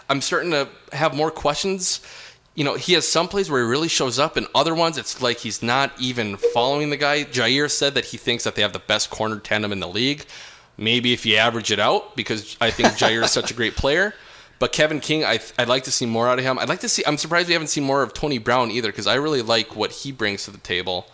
[0.09, 2.01] I'm starting to have more questions.
[2.55, 5.21] You know, he has some plays where he really shows up, and other ones it's
[5.21, 7.23] like he's not even following the guy.
[7.23, 10.25] Jaire said that he thinks that they have the best corner tandem in the league.
[10.77, 14.13] Maybe if you average it out, because I think Jaire is such a great player.
[14.59, 16.59] But Kevin King, I, I'd like to see more out of him.
[16.59, 17.03] I'd like to see.
[17.07, 19.91] I'm surprised we haven't seen more of Tony Brown either, because I really like what
[19.91, 21.07] he brings to the table.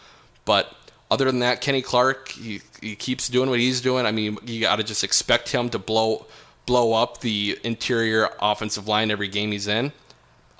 [0.46, 0.76] But
[1.12, 4.06] other than that, Kenny Clark, he, he keeps doing what he's doing.
[4.08, 6.26] I mean, you got to just expect him to blow
[6.66, 9.92] blow up the interior offensive line every game he's in.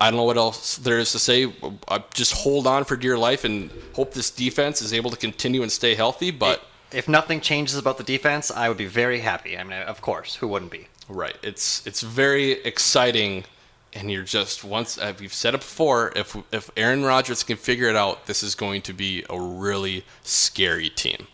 [0.00, 1.52] I don't know what else there is to say.
[1.88, 5.62] Uh, just hold on for dear life and hope this defense is able to continue
[5.62, 6.30] and stay healthy.
[6.30, 9.58] But If nothing changes about the defense, I would be very happy.
[9.58, 10.86] I mean, of course, who wouldn't be?
[11.08, 11.36] Right.
[11.42, 13.44] It's it's very exciting,
[13.92, 16.12] and you're just once uh, we've said it before.
[16.16, 20.04] If if Aaron Rodgers can figure it out, this is going to be a really
[20.22, 21.28] scary team.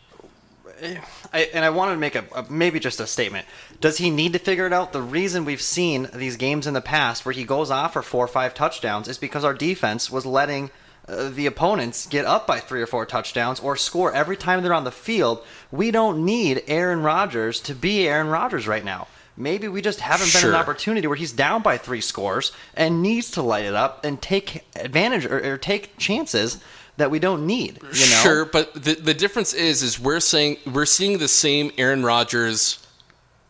[1.32, 3.46] I, and I wanted to make a, a maybe just a statement.
[3.80, 4.92] Does he need to figure it out?
[4.92, 8.24] The reason we've seen these games in the past where he goes off for four
[8.24, 10.70] or five touchdowns is because our defense was letting
[11.08, 14.74] uh, the opponents get up by three or four touchdowns or score every time they're
[14.74, 15.44] on the field.
[15.70, 19.08] We don't need Aaron Rodgers to be Aaron Rodgers right now.
[19.36, 23.30] Maybe we just haven't been an opportunity where he's down by three scores and needs
[23.32, 26.62] to light it up and take advantage or, or take chances
[26.98, 27.78] that we don't need.
[27.82, 28.22] You know?
[28.22, 32.78] Sure, but the the difference is is we're saying we're seeing the same Aaron Rodgers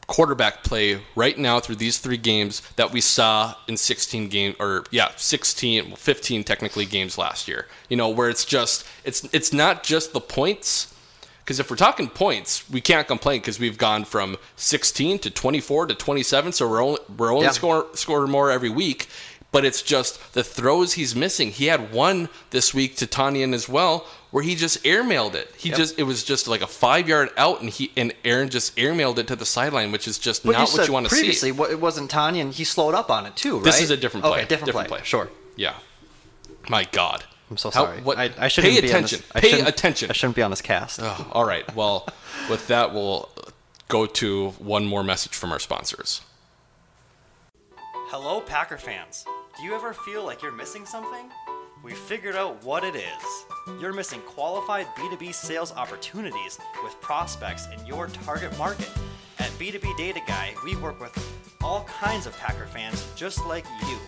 [0.07, 4.85] quarterback play right now through these three games that we saw in 16 game or
[4.91, 9.53] yeah 16 well, 15 technically games last year you know where it's just it's it's
[9.53, 10.92] not just the points
[11.45, 15.87] because if we're talking points we can't complain because we've gone from 16 to 24
[15.87, 17.51] to 27 so we're only we're only Yeah.
[17.53, 19.09] score scoring more every week
[19.51, 23.69] but it's just the throws he's missing he had one this week to Tonyan as
[23.69, 25.79] well where he just airmailed it he Yep.
[25.79, 29.19] just it was just like a five yard out and he and Aaron just airmailed
[29.19, 31.21] it to the sideline which is just But not you what you want to see
[31.23, 33.65] previously it wasn't Tanya, and he slowed up on it too, right?
[33.65, 35.01] this is a different play Okay, different, play.
[35.05, 35.29] Sure.
[35.57, 35.75] yeah
[36.69, 38.01] my god I'm so How- sorry.
[38.01, 40.37] what- I, I shouldn't pay be attention On this, I pay shouldn't- attention I shouldn't
[40.37, 41.01] be on this cast.
[41.03, 41.75] Oh, all right.
[41.77, 42.09] Well,
[42.51, 43.29] with that, we'll
[43.89, 46.23] go to one more message from our sponsors.
[48.09, 49.25] Hello, Packer fans.
[49.59, 51.31] Do you ever feel like you're missing something?
[51.83, 53.45] We figured out what it is.
[53.81, 58.91] You're missing qualified B2B sales opportunities with prospects in your target market.
[59.39, 61.13] At B2B Data Guy, we work with
[61.63, 63.99] all kinds of Packer fans just like you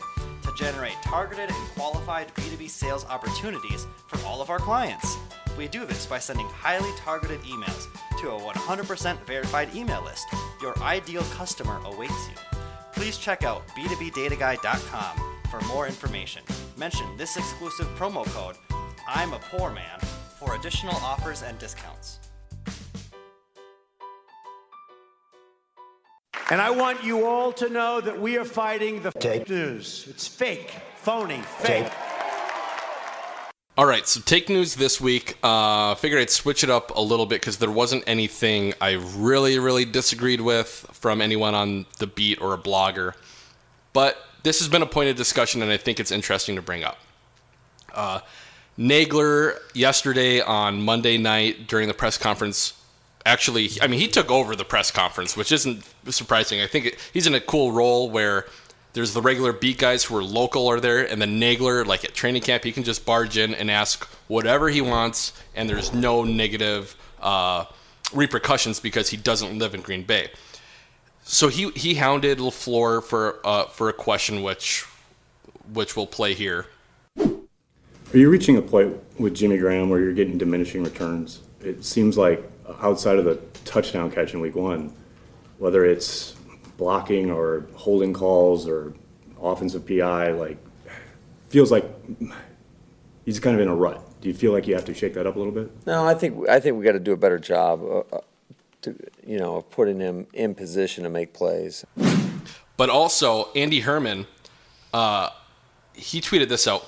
[0.45, 5.17] to generate targeted and qualified B2B sales opportunities for all of our clients.
[5.59, 7.87] We do this by sending highly targeted emails
[8.21, 10.27] to a 100% verified email list.
[10.61, 12.59] Your ideal customer awaits you.
[12.93, 16.43] Please check out b2bdataguy.com for more information.
[16.77, 18.57] Mention this exclusive promo code,
[19.07, 20.01] I'm a poor man,
[20.39, 22.24] for additional offers and discounts.
[26.51, 30.07] And I want you all to know that we are fighting the fake news.
[30.09, 31.91] It's fake, phony, fake.
[33.77, 35.37] All right, so take news this week.
[35.43, 39.59] Uh, figured I'd switch it up a little bit because there wasn't anything I really,
[39.59, 43.15] really disagreed with from anyone on the beat or a blogger.
[43.93, 46.85] But this has been a point of discussion, and I think it's interesting to bring
[46.85, 46.99] up.
[47.93, 48.21] Uh,
[48.79, 52.75] Nagler yesterday on Monday night during the press conference.
[53.27, 56.61] Actually, I mean, he took over the press conference, which isn't surprising.
[56.61, 58.47] I think he's in a cool role where
[58.93, 62.15] there's the regular beat guys who are local are there, and then Nagler, like at
[62.15, 66.23] training camp, he can just barge in and ask whatever he wants, and there's no
[66.23, 67.65] negative uh,
[68.13, 70.29] repercussions because he doesn't live in Green Bay.
[71.25, 74.85] So he he hounded LaFleur for uh, for a question which
[75.73, 76.67] which we'll play here.
[77.19, 81.41] Are you reaching a point with Jimmy Graham where you're getting diminishing returns?
[81.63, 82.49] It seems like
[82.81, 84.93] outside of the touchdown catch in week one,
[85.59, 86.33] whether it's
[86.77, 88.95] blocking or holding calls or
[89.41, 90.33] offensive PI.
[90.33, 90.59] Like,
[91.49, 91.85] feels like
[93.25, 94.03] he's kind of in a rut.
[94.21, 95.71] Do you feel like you have to shake that up a little bit?
[95.87, 98.21] No, I think I think we got to do a better job, uh, uh,
[98.83, 98.97] to
[99.27, 101.85] you know, of putting him in position to make plays.
[102.77, 104.27] But also, Andy Herman,
[104.93, 105.31] uh,
[105.93, 106.87] he tweeted this out.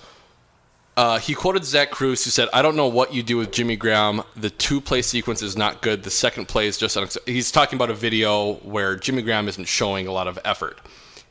[0.97, 3.76] Uh, he quoted Zach Kruse, who said, "I don't know what you do with Jimmy
[3.76, 4.22] Graham.
[4.34, 6.05] The two play sequence is not good.
[6.05, 9.68] The second play is just unacceptable." He's talking about a video where Jimmy Graham isn't
[9.68, 10.78] showing a lot of effort.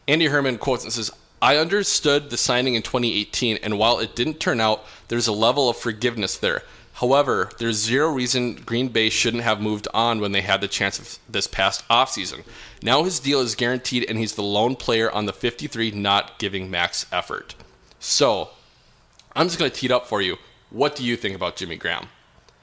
[0.07, 1.09] Andy Herman quotes and says,
[1.41, 5.67] "I understood the signing in 2018, and while it didn't turn out, there's a level
[5.67, 6.61] of forgiveness there.
[6.93, 10.97] However, there's zero reason Green Bay shouldn't have moved on when they had the chance
[10.97, 12.43] of this past offseason.
[12.81, 16.69] Now his deal is guaranteed, and he's the lone player on the 53 not giving
[16.69, 17.55] max effort.
[17.99, 18.51] So,
[19.35, 20.37] I'm just going to tee it up for you.
[20.69, 22.07] What do you think about Jimmy Graham?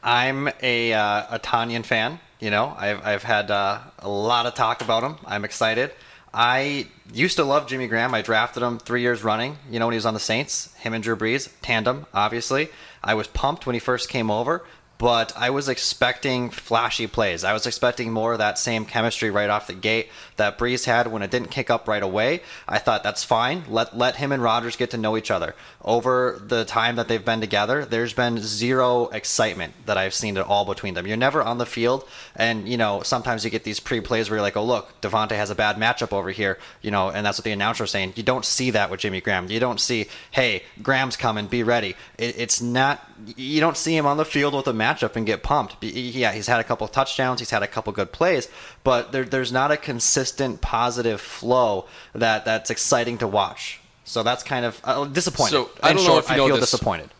[0.03, 2.19] I'm a uh, a Tonyan fan.
[2.41, 5.17] You know, I've I've had uh, a lot of talk about him.
[5.27, 5.93] I'm excited.
[6.35, 8.15] I used to love Jimmy Graham.
[8.15, 9.59] I drafted him three years running.
[9.71, 12.71] You know, when he was on the Saints, him and Drew Brees, tandem, obviously.
[13.05, 14.65] I was pumped when he first came over,
[15.03, 17.43] but I was expecting flashy plays.
[17.43, 21.09] I was expecting more of that same chemistry right off the gate that Brees had
[21.09, 22.41] when it didn't kick up right away.
[22.69, 23.65] I thought that's fine.
[23.69, 25.57] Let let him and Rodgers get to know each other.
[25.85, 30.47] Over the time that they've been together, there's been zero excitement that I've seen at
[30.47, 31.09] all between them.
[31.09, 34.43] You're never on the field, and you know sometimes you get these pre-plays where you're
[34.43, 37.45] like, oh look, Davante has a bad matchup over here, you know, and that's what
[37.45, 38.13] the announcer's saying.
[38.15, 39.51] You don't see that with Jimmy Graham.
[39.51, 41.97] You don't see, hey, Graham's coming, be ready.
[42.19, 43.05] It, it's not.
[43.37, 45.83] You don't see him on the field with a matchup and get pumped.
[45.83, 48.49] Yeah, he's had a couple of touchdowns, he's had a couple good plays,
[48.85, 53.81] but there, there's not a consistent positive flow that that's exciting to watch.
[54.05, 55.53] So that's kind of uh, disappointed.
[55.53, 56.71] So, I don't know short, if you I know feel this.
[56.71, 57.11] disappointed.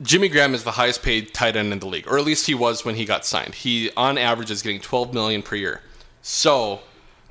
[0.00, 2.54] Jimmy Graham is the highest paid tight end in the league, or at least he
[2.54, 3.54] was when he got signed.
[3.54, 5.82] He, on average, is getting 12 million per year.
[6.22, 6.80] So,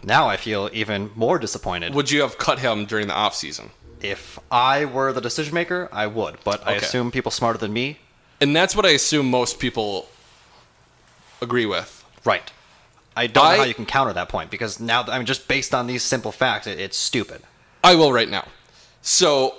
[0.03, 1.93] Now I feel even more disappointed.
[1.93, 3.69] would you have cut him during the offseason?
[4.01, 7.99] If I were the decision maker, I would, but I assume people smarter than me.
[8.41, 10.09] And that's what I assume most people
[11.41, 12.03] agree with.
[12.25, 12.51] Right.
[13.15, 15.47] I don't I- know how you can counter that point because now, I mean, just
[15.47, 17.41] based on these simple facts, it, it's stupid.
[17.83, 18.47] I will right now.
[19.01, 19.55] So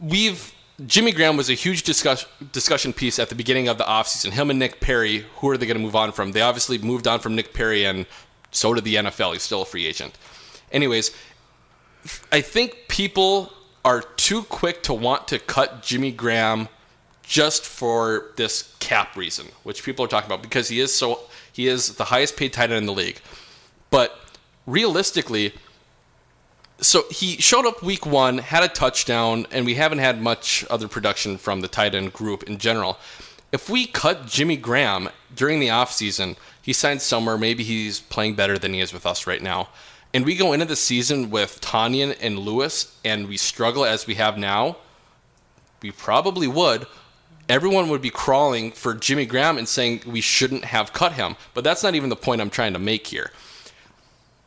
[0.00, 0.52] we've
[0.86, 4.32] Jimmy Graham was a huge discuss, discussion piece at the beginning of the offseason.
[4.32, 6.32] Him and Nick Perry, who are they going to move on from?
[6.32, 8.04] They obviously moved on from Nick Perry, and
[8.50, 9.32] so did the NFL.
[9.32, 10.18] He's still a free agent.
[10.70, 11.12] Anyways,
[12.30, 13.54] I think people
[13.86, 16.68] are too quick to want to cut Jimmy Graham
[17.26, 21.20] just for this cap reason, which people are talking about because he is so
[21.52, 23.20] he is the highest paid tight end in the league.
[23.90, 24.18] But
[24.66, 25.54] realistically,
[26.80, 30.88] so he showed up week one, had a touchdown, and we haven't had much other
[30.88, 32.98] production from the tight end group in general.
[33.52, 38.58] If we cut Jimmy Graham during the offseason, he signed somewhere, maybe he's playing better
[38.58, 39.68] than he is with us right now.
[40.12, 44.14] And we go into the season with Tonyan and Lewis, and we struggle as we
[44.16, 44.76] have now,
[45.82, 46.86] we probably would.
[47.48, 51.36] Everyone would be crawling for Jimmy Graham and saying we shouldn't have cut him.
[51.54, 53.30] But that's not even the point I'm trying to make here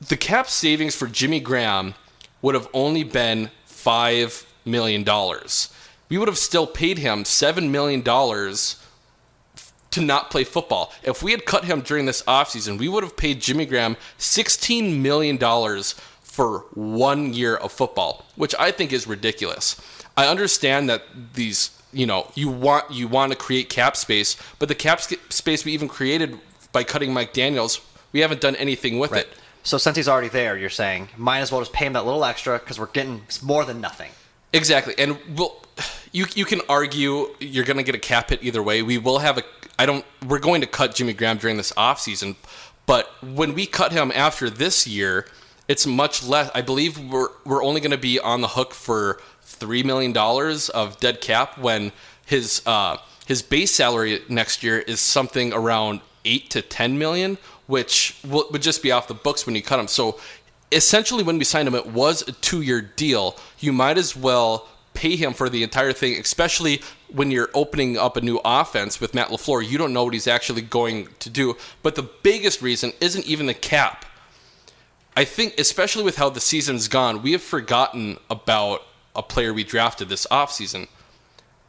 [0.08, 1.94] the cap savings for Jimmy Graham
[2.42, 5.06] would have only been $5 million.
[6.10, 8.04] We would have still paid him $7 million
[9.92, 10.94] to not play football.
[11.04, 15.00] If we had cut him during this offseason, we would have paid Jimmy Graham $16
[15.00, 15.38] million
[16.22, 19.82] for one year of football, which I think is ridiculous.
[20.16, 24.68] I understand that these, you know, you want you want to create cap space, but
[24.68, 26.38] the cap space we even created
[26.72, 27.82] by cutting Mike Daniels,
[28.12, 29.28] we haven't done anything with it.
[29.64, 32.24] So since he's already there, you're saying might as well just pay him that little
[32.24, 34.12] extra because we're getting more than nothing.
[34.54, 35.56] Exactly, and we'll,
[36.12, 38.82] you you can argue you're going to get a cap hit either way.
[38.82, 39.44] We will have a.
[39.78, 40.06] I don't.
[40.28, 42.36] We're going to cut Jimmy Graham during this offseason,
[42.86, 45.28] but when we cut him after this year,
[45.68, 46.50] it's much less.
[46.56, 49.22] I believe we're we're only going to be on the hook for
[49.60, 51.92] three million dollars of dead cap when
[52.26, 57.38] his uh, his base salary next year is something around eight to ten million,
[57.68, 59.88] which would just be off the books when you cut him.
[59.88, 60.20] So
[60.72, 63.36] essentially when we signed him it was a two-year deal.
[63.60, 66.82] You might as well pay him for the entire thing especially
[67.12, 69.68] when you're opening up a new offense with Matt LaFleur.
[69.68, 71.56] You don't know what he's actually going to do.
[71.82, 74.06] But the biggest reason isn't even the cap.
[75.16, 78.84] I think especially with how the season's gone we have forgotten about
[79.16, 80.88] a player we drafted this offseason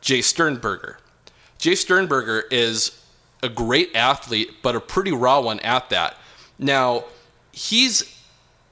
[0.03, 0.99] Jace Sternberger
[1.59, 3.03] Jace Sternberger is
[3.43, 6.17] a great athlete but a pretty raw one at that
[6.59, 7.05] now
[7.53, 8.17] he's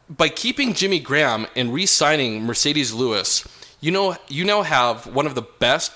[0.08, 3.46] by keeping Jimmy Graham and re-signing Marcedes Lewis,
[3.80, 5.92] you know you now have one of the best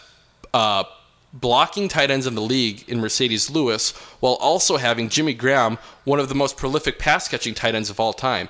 [0.52, 0.84] uh,
[1.32, 6.20] blocking tight ends in the league in Marcedes Lewis, while also having Jimmy Graham, one
[6.20, 8.48] of the most prolific pass catching tight ends of all time.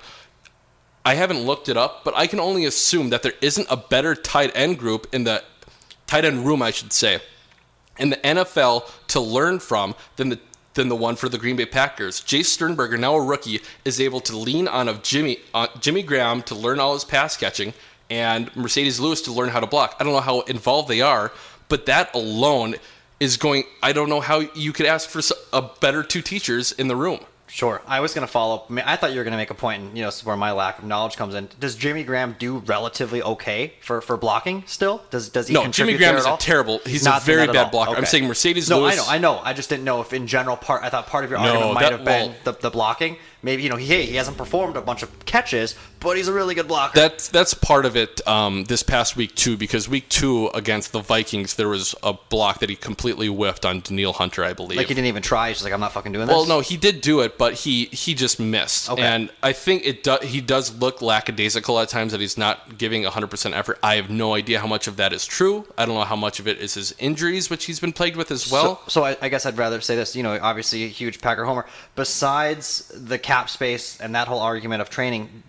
[1.04, 4.14] I haven't looked it up, but I can only assume that there isn't a better
[4.14, 5.42] tight end group in the
[6.06, 7.20] tight end room, I should say,
[7.98, 10.38] in the NFL to learn from than the
[10.74, 12.20] than the one for the Green Bay Packers.
[12.22, 16.42] Jace Sternberger, now a rookie, is able to lean on of Jimmy uh, Jimmy Graham
[16.42, 17.74] to learn all his pass catching,
[18.08, 19.96] and Marcedes Lewis to learn how to block.
[19.98, 21.32] I don't know how involved they are,
[21.68, 22.76] but that alone
[23.18, 23.64] is going.
[23.82, 25.20] I don't know how you could ask for
[25.52, 27.20] a better two teachers in the room.
[27.54, 27.82] Sure.
[27.86, 28.66] I was going to follow up.
[28.70, 30.20] I, mean, I thought you were going to make a point, and you know, this
[30.20, 31.50] is where my lack of knowledge comes in.
[31.60, 35.02] Does Jimmy Graham do relatively okay for, for blocking still?
[35.10, 37.94] Does does he No, Jimmy Graham is a terrible- he's a not very bad blocker.
[37.94, 39.40] I'm saying Marcedes no, Lewis- I know, I know.
[39.44, 40.82] I just didn't know if in general part.
[40.82, 43.18] I thought part of your No, argument might that- have been well- the, the blocking.
[43.42, 46.32] Maybe you know, he hey, he hasn't performed a bunch of catches, but he's a
[46.32, 46.98] really good blocker.
[46.98, 48.26] That's that's part of it.
[48.26, 52.60] Um, this past week too, because week two against the Vikings, there was a block
[52.60, 54.76] that he completely whiffed on Danielle Hunter, I believe.
[54.76, 55.48] like he didn't even try.
[55.48, 56.34] He's just like, I'm not fucking doing this.
[56.34, 58.90] Well, no, he did do it, but he he just missed.
[58.90, 59.02] Okay.
[59.02, 63.04] And I think it do, he does look lackadaisical at times that he's not giving
[63.04, 63.78] 100% effort.
[63.82, 65.66] I have no idea how much of that is true.
[65.78, 68.30] I don't know how much of it is his injuries, which he's been plagued with
[68.30, 68.80] as well.
[68.86, 70.16] So, so I, I guess I'd rather say this.
[70.16, 71.66] You know, obviously a huge Packer homer.
[71.94, 75.42] Besides the cap space and that whole argument of training,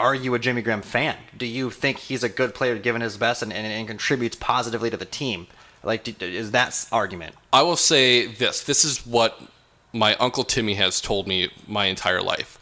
[0.00, 1.16] are you a Jimmy Graham fan?
[1.36, 4.90] Do you think he's a good player given his best and, and, and contributes positively
[4.90, 5.46] to the team?
[5.82, 7.34] Like, do, is that argument?
[7.52, 8.64] I will say this.
[8.64, 9.40] This is what
[9.92, 12.58] my uncle Timmy has told me my entire life.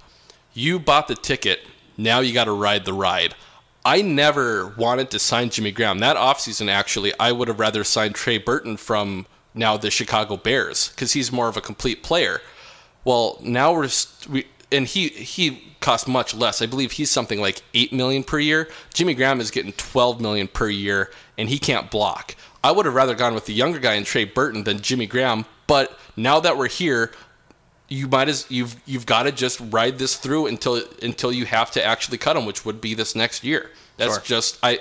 [0.55, 1.61] You bought the ticket,
[1.97, 3.35] now you got to ride the ride.
[3.85, 6.01] I never wanted to sign Jimmy Graham.
[6.01, 10.91] That offseason, actually, I would have rather signed Trey Burton from now the Chicago Bears
[10.91, 12.41] because he's more of a complete player.
[13.05, 13.89] Well, now we're
[14.29, 16.61] we and he he costs much less.
[16.61, 18.69] I believe he's something like eight million per year.
[18.93, 22.35] Jimmy Graham is getting twelve million per year, and he can't block.
[22.63, 25.45] I would have rather gone with the younger guy in Trey Burton than Jimmy Graham.
[25.67, 27.13] But now that we're here,
[27.89, 31.71] you might as you've you've got to just ride this through until until you have
[31.73, 33.71] to actually cut him, which would be this next year.
[33.97, 34.23] That's Sure.
[34.25, 34.81] just I.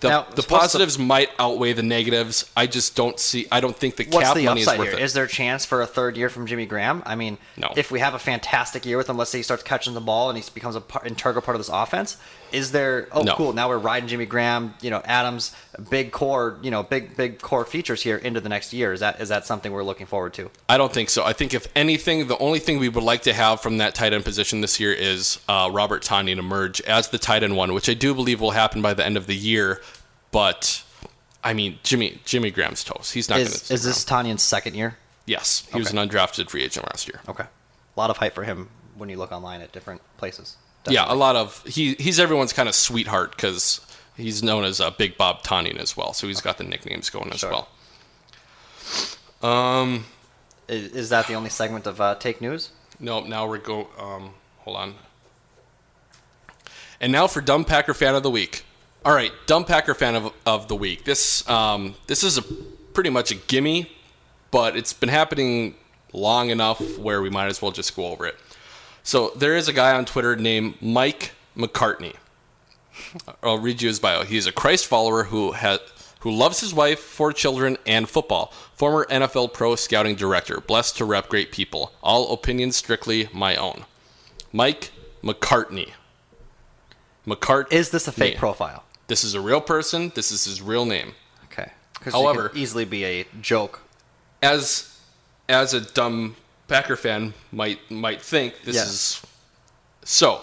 [0.00, 2.50] The, Now, the positives might outweigh the negatives.
[2.56, 3.46] I just don't see.
[3.52, 4.92] I don't think the What's cap the money is worth here?
[4.98, 5.02] it.
[5.02, 7.02] Is there a chance for a third year from Jimmy Graham?
[7.06, 7.72] I mean, No.
[7.76, 10.30] if we have a fantastic year with him, let's say he starts catching the ball
[10.30, 12.16] and he becomes an part, integral part of this offense,
[12.54, 13.08] is there?
[13.12, 13.34] Oh, No.
[13.34, 13.52] cool!
[13.52, 15.54] Now we're riding Jimmy Graham, you know, Adams,
[15.90, 18.92] big core, you know, big big core features here into the next year.
[18.92, 20.50] Is that is that something we're looking forward to?
[20.68, 21.24] I don't think so.
[21.24, 24.12] I think if anything, the only thing we would like to have from that tight
[24.12, 27.74] end position this year is uh, Robert Tonyan to emerge as the tight end one,
[27.74, 29.82] which I do believe will happen by the end of the year.
[30.30, 30.82] But
[31.42, 33.12] I mean, Jimmy Jimmy Graham's toast.
[33.12, 34.96] He's not Is is this Tonyan's second year?
[35.26, 37.20] Yes, he was an undrafted free agent last year.
[37.28, 40.56] Okay, a lot of hype for him when you look online at different places.
[40.88, 43.80] Yeah, a lot of he he's everyone's kind of sweetheart because
[44.16, 46.12] he's known as uh, Big Bob Tonyan as well.
[46.12, 47.50] So he's got the nicknames going as Sure.
[47.50, 47.68] well.
[49.50, 50.04] Um,
[50.68, 52.70] Is, is that the only segment of uh, take news?
[53.00, 53.88] No, now we're go.
[53.98, 54.30] Um,
[54.60, 54.94] hold on.
[57.00, 58.64] And now for dumb Packer fan of the week.
[59.04, 61.04] All right, dumb Packer fan of, of the week.
[61.04, 63.90] This um, this is a pretty much a gimme,
[64.50, 65.74] but it's been happening
[66.12, 68.36] long enough where we might as well just go over it.
[69.04, 72.16] So there is a guy on Twitter named Mike McCartney.
[73.42, 74.24] I'll read you his bio.
[74.24, 75.80] He's a Christ follower who has
[76.20, 78.50] who loves his wife, four children, and football.
[78.72, 80.58] Former NFL pro scouting director.
[80.60, 81.92] Blessed to rep great people.
[82.02, 83.84] All opinions strictly my own.
[84.50, 84.90] Mike
[85.22, 85.90] McCartney.
[87.26, 87.70] McCart.
[87.70, 88.84] Is this a fake profile?
[89.08, 90.12] This is a real person.
[90.14, 91.12] This is his real name.
[91.52, 91.72] Okay.
[92.10, 93.82] However, it could easily be a joke.
[94.42, 94.98] as
[95.46, 96.36] as a dumb
[96.68, 98.88] Packer fan might might think, this Yes.
[98.88, 99.22] is
[100.04, 100.42] so.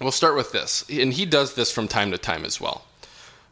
[0.00, 2.84] We'll start with this, and he does this from time to time as well.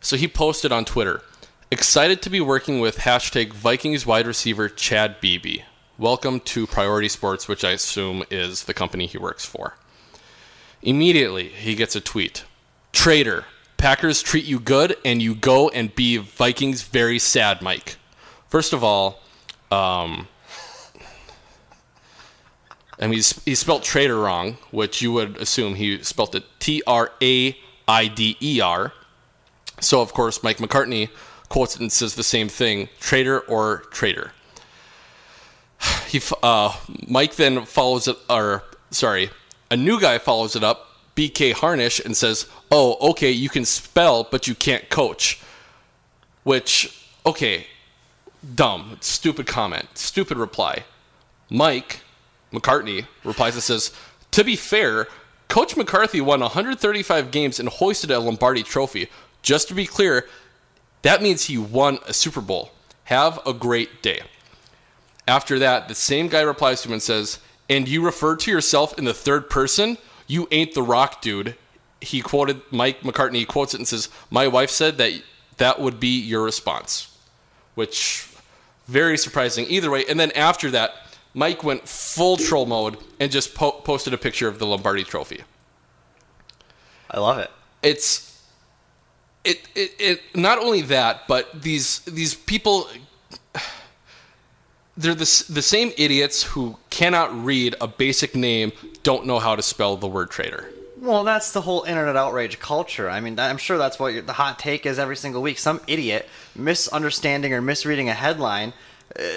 [0.01, 1.23] So he posted on Twitter,
[1.71, 5.63] excited to be working with hashtag Vikings wide receiver Chad Beebe.
[5.97, 9.77] Welcome to Priority Sports, which I assume is the company he works for.
[10.83, 12.45] Immediately, he gets a tweet.
[12.93, 13.45] Traitor,
[13.77, 17.97] Packers treat you good, and you go and be Vikings very sad, Mike.
[18.49, 19.21] First of all,
[19.71, 20.27] um,
[23.01, 27.11] I mean, he spelled traitor wrong, which you would assume he spelled it T R
[27.23, 27.57] A
[27.89, 28.93] I D E R.
[29.81, 31.09] So, of course, Mike McCartney
[31.49, 34.33] quotes it and says the same thing traitor or traitor.
[36.09, 36.77] He, uh,
[37.07, 39.31] Mike then follows it, or sorry,
[39.71, 44.25] a new guy follows it up, BK Harnish, and says, Oh, okay, you can spell,
[44.25, 45.41] but you can't coach.
[46.43, 47.67] Which, okay,
[48.55, 50.85] dumb, stupid comment, stupid reply.
[51.49, 52.01] Mike
[52.53, 53.93] McCartney replies and says,
[54.33, 55.07] To be fair,
[55.49, 59.09] Coach McCarthy won 135 games and hoisted a Lombardi trophy.
[59.43, 60.29] Just to be clear,
[61.03, 62.73] that means he won a Super Bowl.
[63.05, 64.23] Have a great day.
[65.27, 67.39] After that, the same guy replies to him and says,
[67.69, 69.99] And you refer to yourself in the third person?
[70.27, 71.57] You ain't the rock, dude.
[72.01, 75.13] he quoted Mike McCartney he quotes it and says, "My wife said that
[75.59, 77.09] that would be your response,"
[77.75, 78.27] which
[78.89, 80.05] very surprising either way.
[80.07, 80.95] And then after that,
[81.35, 85.43] Mike went full troll mode and just po- posted a picture of the Lombardi Trophy.
[87.11, 87.51] I love it.
[87.83, 88.43] It's
[89.45, 92.89] it, it it not only that, but these these people
[94.97, 98.73] they're the, the same idiots who cannot read a basic name,
[99.03, 100.71] don't know how to spell the word traitor.
[100.99, 103.09] Well, that's the whole internet outrage culture.
[103.09, 105.59] I mean, I'm sure that's what the hot take is every single week.
[105.59, 108.75] Some idiot misunderstanding or misreading a headline,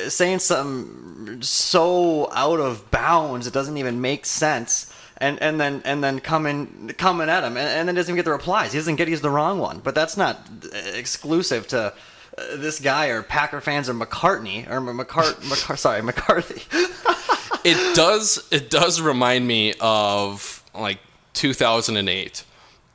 [0.07, 6.03] saying something so out of bounds it doesn't even make sense, and and then and
[6.03, 8.73] then coming coming at him, and, and then doesn't even get the replies.
[8.73, 9.79] He doesn't get he's the wrong one.
[9.79, 11.93] But that's not uh, exclusive to.
[12.35, 16.63] Uh, this guy or Packer fans or McCartney or McCart, McCart sorry McCarthy.
[17.63, 20.97] it does it does remind me of like
[21.33, 22.43] 2008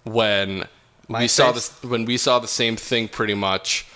[0.05, 0.65] when
[1.09, 3.87] we saw this when we saw the same thing pretty much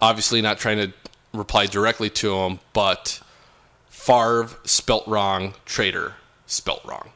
[0.00, 0.92] obviously not trying to
[1.38, 3.20] reply directly to him but
[3.90, 6.14] Favre spelt wrong traitor
[6.46, 7.10] spelt wrong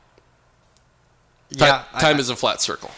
[1.51, 2.91] Yeah, I- time I- is a flat circle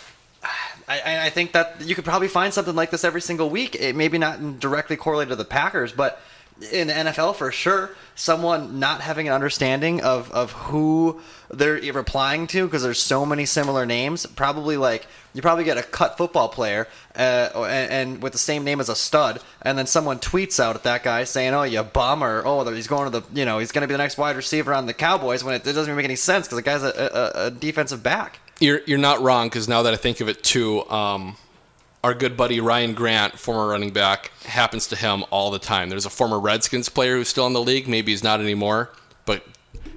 [0.88, 3.76] I- I, I think that you could probably find something like this every single week.
[3.76, 6.20] It maybe not directly correlated to the Packers, but
[6.70, 12.46] in the NFL for sure, someone not having an understanding of, of who they're replying
[12.48, 14.26] to because there's so many similar names.
[14.26, 18.64] Probably like you probably get a cut football player uh, and, and with the same
[18.64, 21.82] name as a stud, and then someone tweets out at that guy saying, "Oh, you
[21.82, 24.18] bum," or "Oh, he's going to the you know he's going to be the next
[24.18, 26.62] wide receiver on the Cowboys," when it, it doesn't even make any sense because the
[26.62, 28.40] guy's a, a, a defensive back.
[28.60, 31.36] You're you're not wrong because now that I think of it too, um,
[32.04, 35.88] our good buddy Ryan Grant, former running back, happens to him all the time.
[35.88, 37.86] There's a former Redskins player who's still in the league.
[37.86, 38.90] Maybe he's not anymore,
[39.24, 39.44] but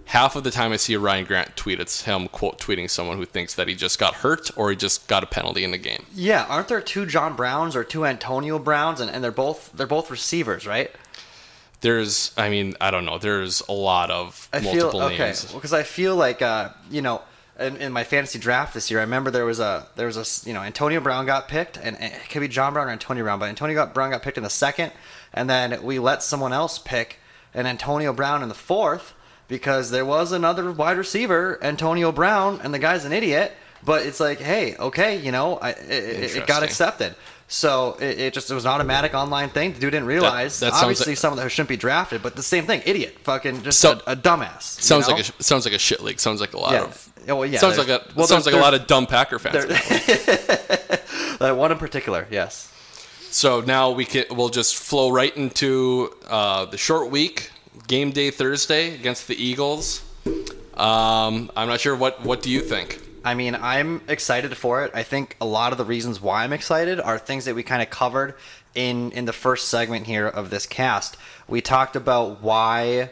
[0.05, 3.17] half of the time I see a Ryan Grant tweet, it's him quote tweeting someone
[3.17, 5.79] who thinks that he just got hurt or he just got a penalty in the
[5.79, 6.05] game.
[6.13, 9.87] Yeah, aren't there two John Browns or two Antonio Browns, and, and they're both they're
[9.87, 10.91] both receivers, right?
[11.81, 13.17] There's, I mean, I don't know.
[13.17, 15.51] There's a lot of I multiple feel okay names.
[15.51, 17.21] because I feel like uh, you know.
[17.57, 20.47] In, in my fantasy draft this year, I remember there was a there was a
[20.47, 23.23] you know Antonio Brown got picked, and, and it could be John Brown or Antonio
[23.23, 24.91] Brown, but Antonio got, Brown got picked in the second,
[25.33, 27.19] and then we let someone else pick
[27.53, 29.13] an Antonio Brown in the fourth
[29.47, 33.53] because there was another wide receiver, Antonio Brown, and the guy's an idiot.
[33.83, 37.15] But it's like, hey, okay, you know, I, it, it got accepted.
[37.47, 39.73] So it, it just it was an automatic online thing.
[39.73, 40.59] The dude didn't realize.
[40.61, 43.61] that sounds Obviously, like- someone that shouldn't be drafted, but the same thing, idiot, fucking
[43.63, 44.63] just So- a, a dumbass.
[44.63, 45.15] Sounds know?
[45.15, 46.19] like a sounds like a shit league.
[46.19, 46.83] Sounds like a lot Yeah.
[46.83, 47.11] of.
[47.27, 49.65] Well, yeah, sounds like a well, sounds like a lot of dumb Packer fans.
[51.39, 52.71] That one in particular, yes.
[53.29, 57.51] So now we can we'll just flow right into uh, the short week,
[57.87, 60.01] game day Thursday against the Eagles.
[60.75, 63.01] Um, I'm not sure what what do you think?
[63.26, 64.91] I mean, I'm excited for it.
[64.93, 67.82] I think a lot of the reasons why I'm excited are things that we kind
[67.82, 68.36] of covered
[68.76, 71.17] in in the first segment here of this cast.
[71.47, 73.09] We talked about why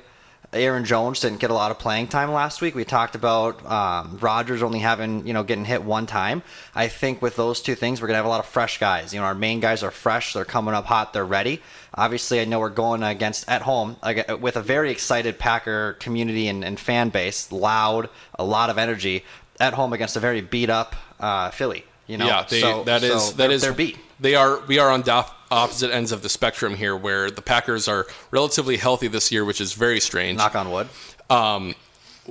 [0.53, 2.75] Aaron Jones didn't get a lot of playing time last week.
[2.75, 6.43] We talked about um, Rodgers only having you know getting hit one time.
[6.75, 9.15] I think with those two things, we're gonna have a lot of fresh guys.
[9.15, 10.33] You know, our main guys are fresh.
[10.33, 11.13] They're coming up hot.
[11.13, 11.61] They're ready.
[11.95, 13.97] Obviously, I know we're going against at home
[14.39, 19.23] with a very excited Packer community and, and fan base, loud, a lot of energy
[19.59, 21.85] at home against a very beat up uh, Philly.
[22.07, 23.97] You know, yeah, they, so, that is so that they're- beat.
[24.19, 25.03] They are we are on
[25.51, 29.61] opposite ends of the spectrum here, where the Packers are relatively healthy this year, which
[29.61, 30.37] is very strange.
[30.37, 30.87] Knock on wood.
[31.29, 31.75] Um,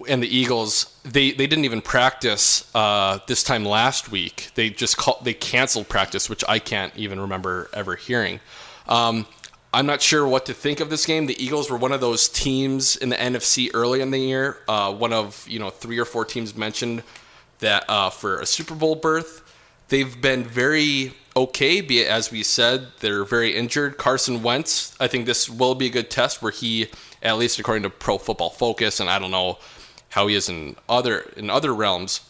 [0.09, 4.51] and the Eagles, they, they didn't even practice uh, this time last week.
[4.55, 8.41] They just call, they canceled practice, which I can't even remember ever hearing.
[8.89, 9.27] Um,
[9.75, 11.27] I'm not sure what to think of this game.
[11.27, 14.93] The Eagles were one of those teams in the NFC early in the year, uh,
[14.93, 17.03] one of you know three or four teams mentioned
[17.61, 19.41] that uh, for a Super Bowl berth.
[19.89, 23.97] They've been very okay, be it as we said, they're very injured.
[23.97, 26.89] Carson Wentz, I think this will be a good test where he,
[27.23, 29.59] at least according to Pro Football Focus, and I don't know
[30.11, 32.21] how he is in other in other realms,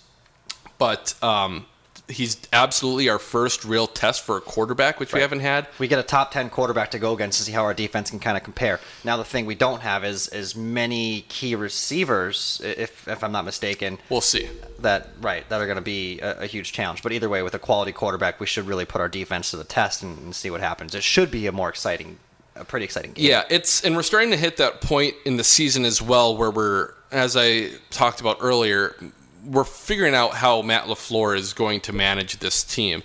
[0.78, 1.66] but um,
[2.08, 5.66] he's absolutely our first real test for a quarterback, which we haven't had.
[5.78, 8.18] We get a top ten quarterback to go against to see how our defense can
[8.18, 8.80] kind of compare.
[9.04, 13.44] Now the thing we don't have is is many key receivers, if if I'm not
[13.44, 13.98] mistaken.
[14.08, 14.48] We'll see.
[14.80, 17.02] That right that are going to be a, a huge challenge.
[17.02, 19.64] But either way, with a quality quarterback, we should really put our defense to the
[19.64, 20.94] test and, and see what happens.
[20.94, 22.18] It should be a more exciting,
[22.56, 23.24] a pretty exciting game.
[23.24, 26.50] Yeah, it's and we're starting to hit that point in the season as well where
[26.50, 28.96] we're, as I talked about earlier,
[29.44, 33.02] we're figuring out how Matt LaFleur is going to manage this team.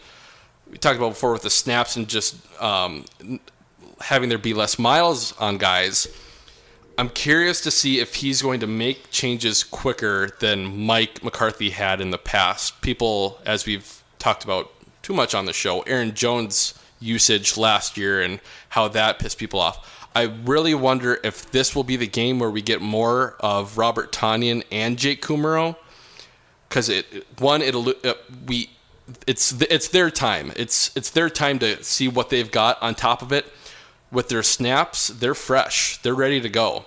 [0.70, 3.06] We talked about before with the snaps and just um,
[4.02, 6.08] having there be less miles on guys.
[6.98, 12.02] I'm curious to see if he's going to make changes quicker than Mike McCarthy had
[12.02, 12.82] in the past.
[12.82, 14.72] People, as we've talked about
[15.04, 15.82] too much on the show.
[15.82, 20.10] Aaron Jones usage last year and how that pissed people off.
[20.16, 24.12] I really wonder if this will be the game where we get more of Robert
[24.12, 25.76] Tonyan and Jake Kumerow
[26.68, 28.14] because it one it'll uh,
[28.46, 28.70] we
[29.26, 30.52] it's it's their time.
[30.56, 33.52] It's it's their time to see what they've got on top of it.
[34.12, 36.02] With their snaps, they're fresh.
[36.02, 36.86] They're ready to go.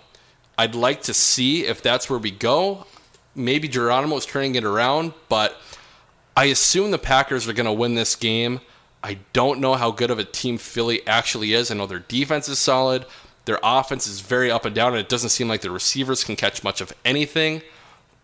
[0.57, 2.87] I'd like to see if that's where we go.
[3.35, 5.57] Maybe Geronimo is turning it around, but
[6.37, 8.61] I assume the Packers are going to win this game.
[9.03, 11.71] I don't know how good of a team Philly actually is.
[11.71, 13.07] I know their defense is solid.
[13.45, 16.37] Their offense is very up and down, and it doesn't seem like the receivers can
[16.37, 17.63] catch much of anything.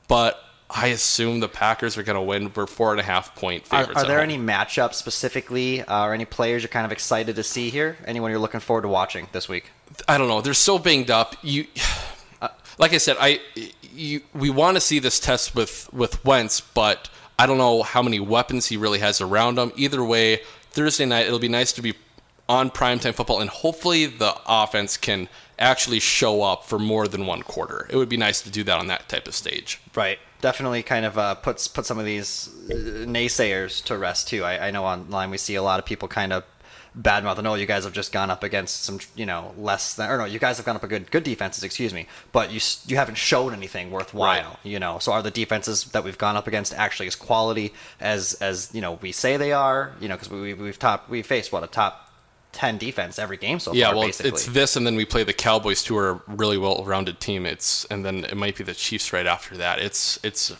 [0.08, 0.38] But
[0.68, 2.52] I assume the Packers are going to win.
[2.54, 3.98] We're four and a half point favorites.
[3.98, 7.42] are at there any matchups specifically, uh, or any players you're kind of excited to
[7.42, 7.96] see here?
[8.04, 9.70] Anyone you're looking forward to watching this week?
[10.08, 10.40] I don't know.
[10.40, 11.36] They're so banged up.
[11.42, 11.66] You,
[12.78, 13.40] like I said, I
[13.92, 17.08] you, we want to see this test with with Wentz, but
[17.38, 19.72] I don't know how many weapons he really has around him.
[19.76, 21.94] Either way, Thursday night it'll be nice to be
[22.48, 27.42] on primetime football, and hopefully the offense can actually show up for more than one
[27.42, 27.86] quarter.
[27.90, 29.80] It would be nice to do that on that type of stage.
[29.94, 30.18] Right.
[30.46, 34.44] Definitely kind of uh, puts put some of these uh, naysayers to rest too.
[34.44, 36.44] I, I know online we see a lot of people kind of
[36.96, 37.42] badmouth.
[37.42, 40.24] No, you guys have just gone up against some, you know, less than, or no,
[40.24, 41.64] you guys have gone up a good good defenses.
[41.64, 44.60] Excuse me, but you you haven't shown anything worthwhile.
[44.62, 48.34] You know, so are the defenses that we've gone up against actually as quality as
[48.34, 49.96] as you know we say they are?
[50.00, 52.05] You know, because we we've top we faced what a top
[52.56, 53.96] ten defense every game so yeah, far.
[53.96, 54.30] well, basically.
[54.30, 57.44] it's this, and then we play the Cowboys, who are a really well-rounded team.
[57.44, 59.78] It's and then it might be the Chiefs right after that.
[59.78, 60.56] It's it's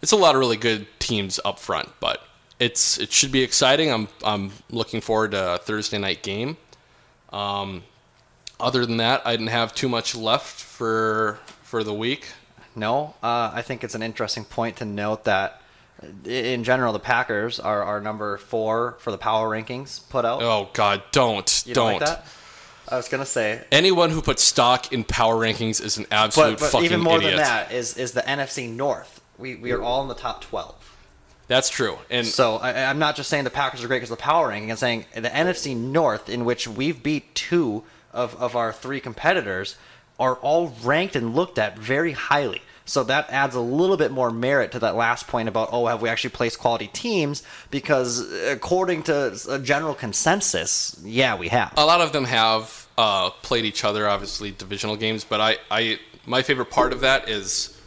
[0.00, 2.22] it's a lot of really good teams up front, but
[2.60, 3.92] it's it should be exciting.
[3.92, 6.56] I'm I'm looking forward to a Thursday night game.
[7.32, 7.82] Um,
[8.60, 12.28] other than that, I didn't have too much left for for the week.
[12.76, 15.60] No, uh, I think it's an interesting point to note that
[16.24, 20.42] in general, the Packers are, are number four for the power rankings put out.
[20.42, 22.00] Oh God, don't you don't, don't.
[22.00, 22.26] like that?
[22.88, 26.60] I was gonna say, Anyone who puts stock in power rankings is an absolute but,
[26.60, 27.36] but fucking even more idiot.
[27.36, 29.20] than that is is the NFC North.
[29.38, 30.74] We we are all in the top twelve.
[31.46, 31.98] That's true.
[32.10, 34.48] And so I, I'm not just saying the Packers are great because of the power
[34.48, 34.70] ranking.
[34.70, 39.76] I'm saying the NFC North, in which we've beat two of, of our three competitors,
[40.18, 42.62] are all ranked and looked at very highly.
[42.84, 46.02] So that adds a little bit more merit to that last point about oh, have
[46.02, 47.42] we actually placed quality teams?
[47.70, 51.72] Because according to a general consensus, yeah, we have.
[51.76, 55.24] a lot of them have uh, played each other, obviously divisional games.
[55.24, 57.78] But I, I, my favorite part of that is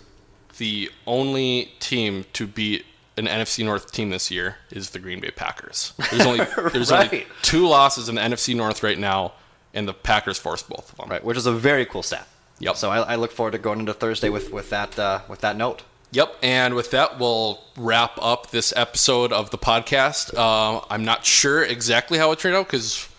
[0.57, 2.85] the only team to beat
[3.17, 5.93] an NFC North team this year is the Green Bay Packers.
[6.11, 9.33] There's only there's only two losses in the NFC North right now,
[9.73, 11.09] and the Packers forced both of them.
[11.09, 12.27] Right, which is a very cool stat.
[12.59, 12.75] Yep.
[12.75, 15.55] So I, I look forward to going into Thursday with with that uh, with that
[15.55, 15.83] note.
[16.11, 16.37] Yep.
[16.41, 20.33] And with that, we'll wrap up this episode of the podcast.
[20.33, 23.09] Uh, I'm not sure exactly how it turned out because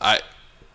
[0.00, 0.20] I,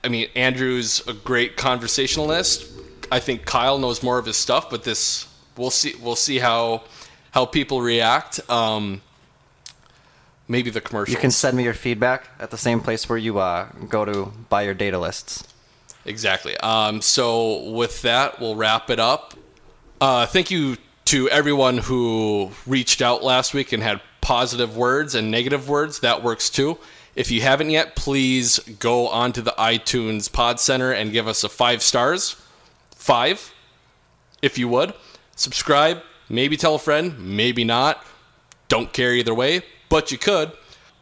[0.04, 2.72] I mean, Andrew's a great conversationalist.
[3.12, 5.28] I think Kyle knows more of his stuff, but this
[5.58, 5.96] we'll see.
[6.02, 6.84] We'll see how
[7.32, 8.40] how people react.
[8.50, 9.02] Um,
[10.48, 11.14] maybe the commercial.
[11.14, 14.32] You can send me your feedback at the same place where you uh, go to
[14.50, 15.53] buy your data lists.
[16.06, 16.58] Exactly.
[16.58, 19.34] Um, so with that, we'll wrap it up.
[20.02, 25.32] Uh, thank you to everyone who reached out last week and had positive words and
[25.32, 26.00] negative words.
[26.00, 26.78] That works too.
[27.16, 31.50] If you haven't yet, please go onto the iTunes Pod Center and give us a
[31.50, 32.42] five stars.
[32.96, 33.54] Five,
[34.42, 34.94] if you would.
[35.36, 36.02] Subscribe.
[36.30, 37.20] Maybe tell a friend.
[37.20, 38.04] Maybe not.
[38.68, 40.52] Don't care either way, but you could.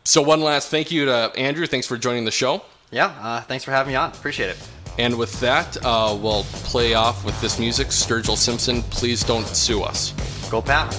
[0.04, 1.68] So one last thank you to Andrew.
[1.68, 2.64] Thanks for joining the show.
[2.90, 4.12] Yeah, uh, thanks for having me on.
[4.12, 4.81] Appreciate it.
[4.98, 7.88] And with that, uh, we'll play off with this music.
[7.88, 10.14] Sturgill Simpson, please don't sue us.
[10.50, 10.94] Go Pat.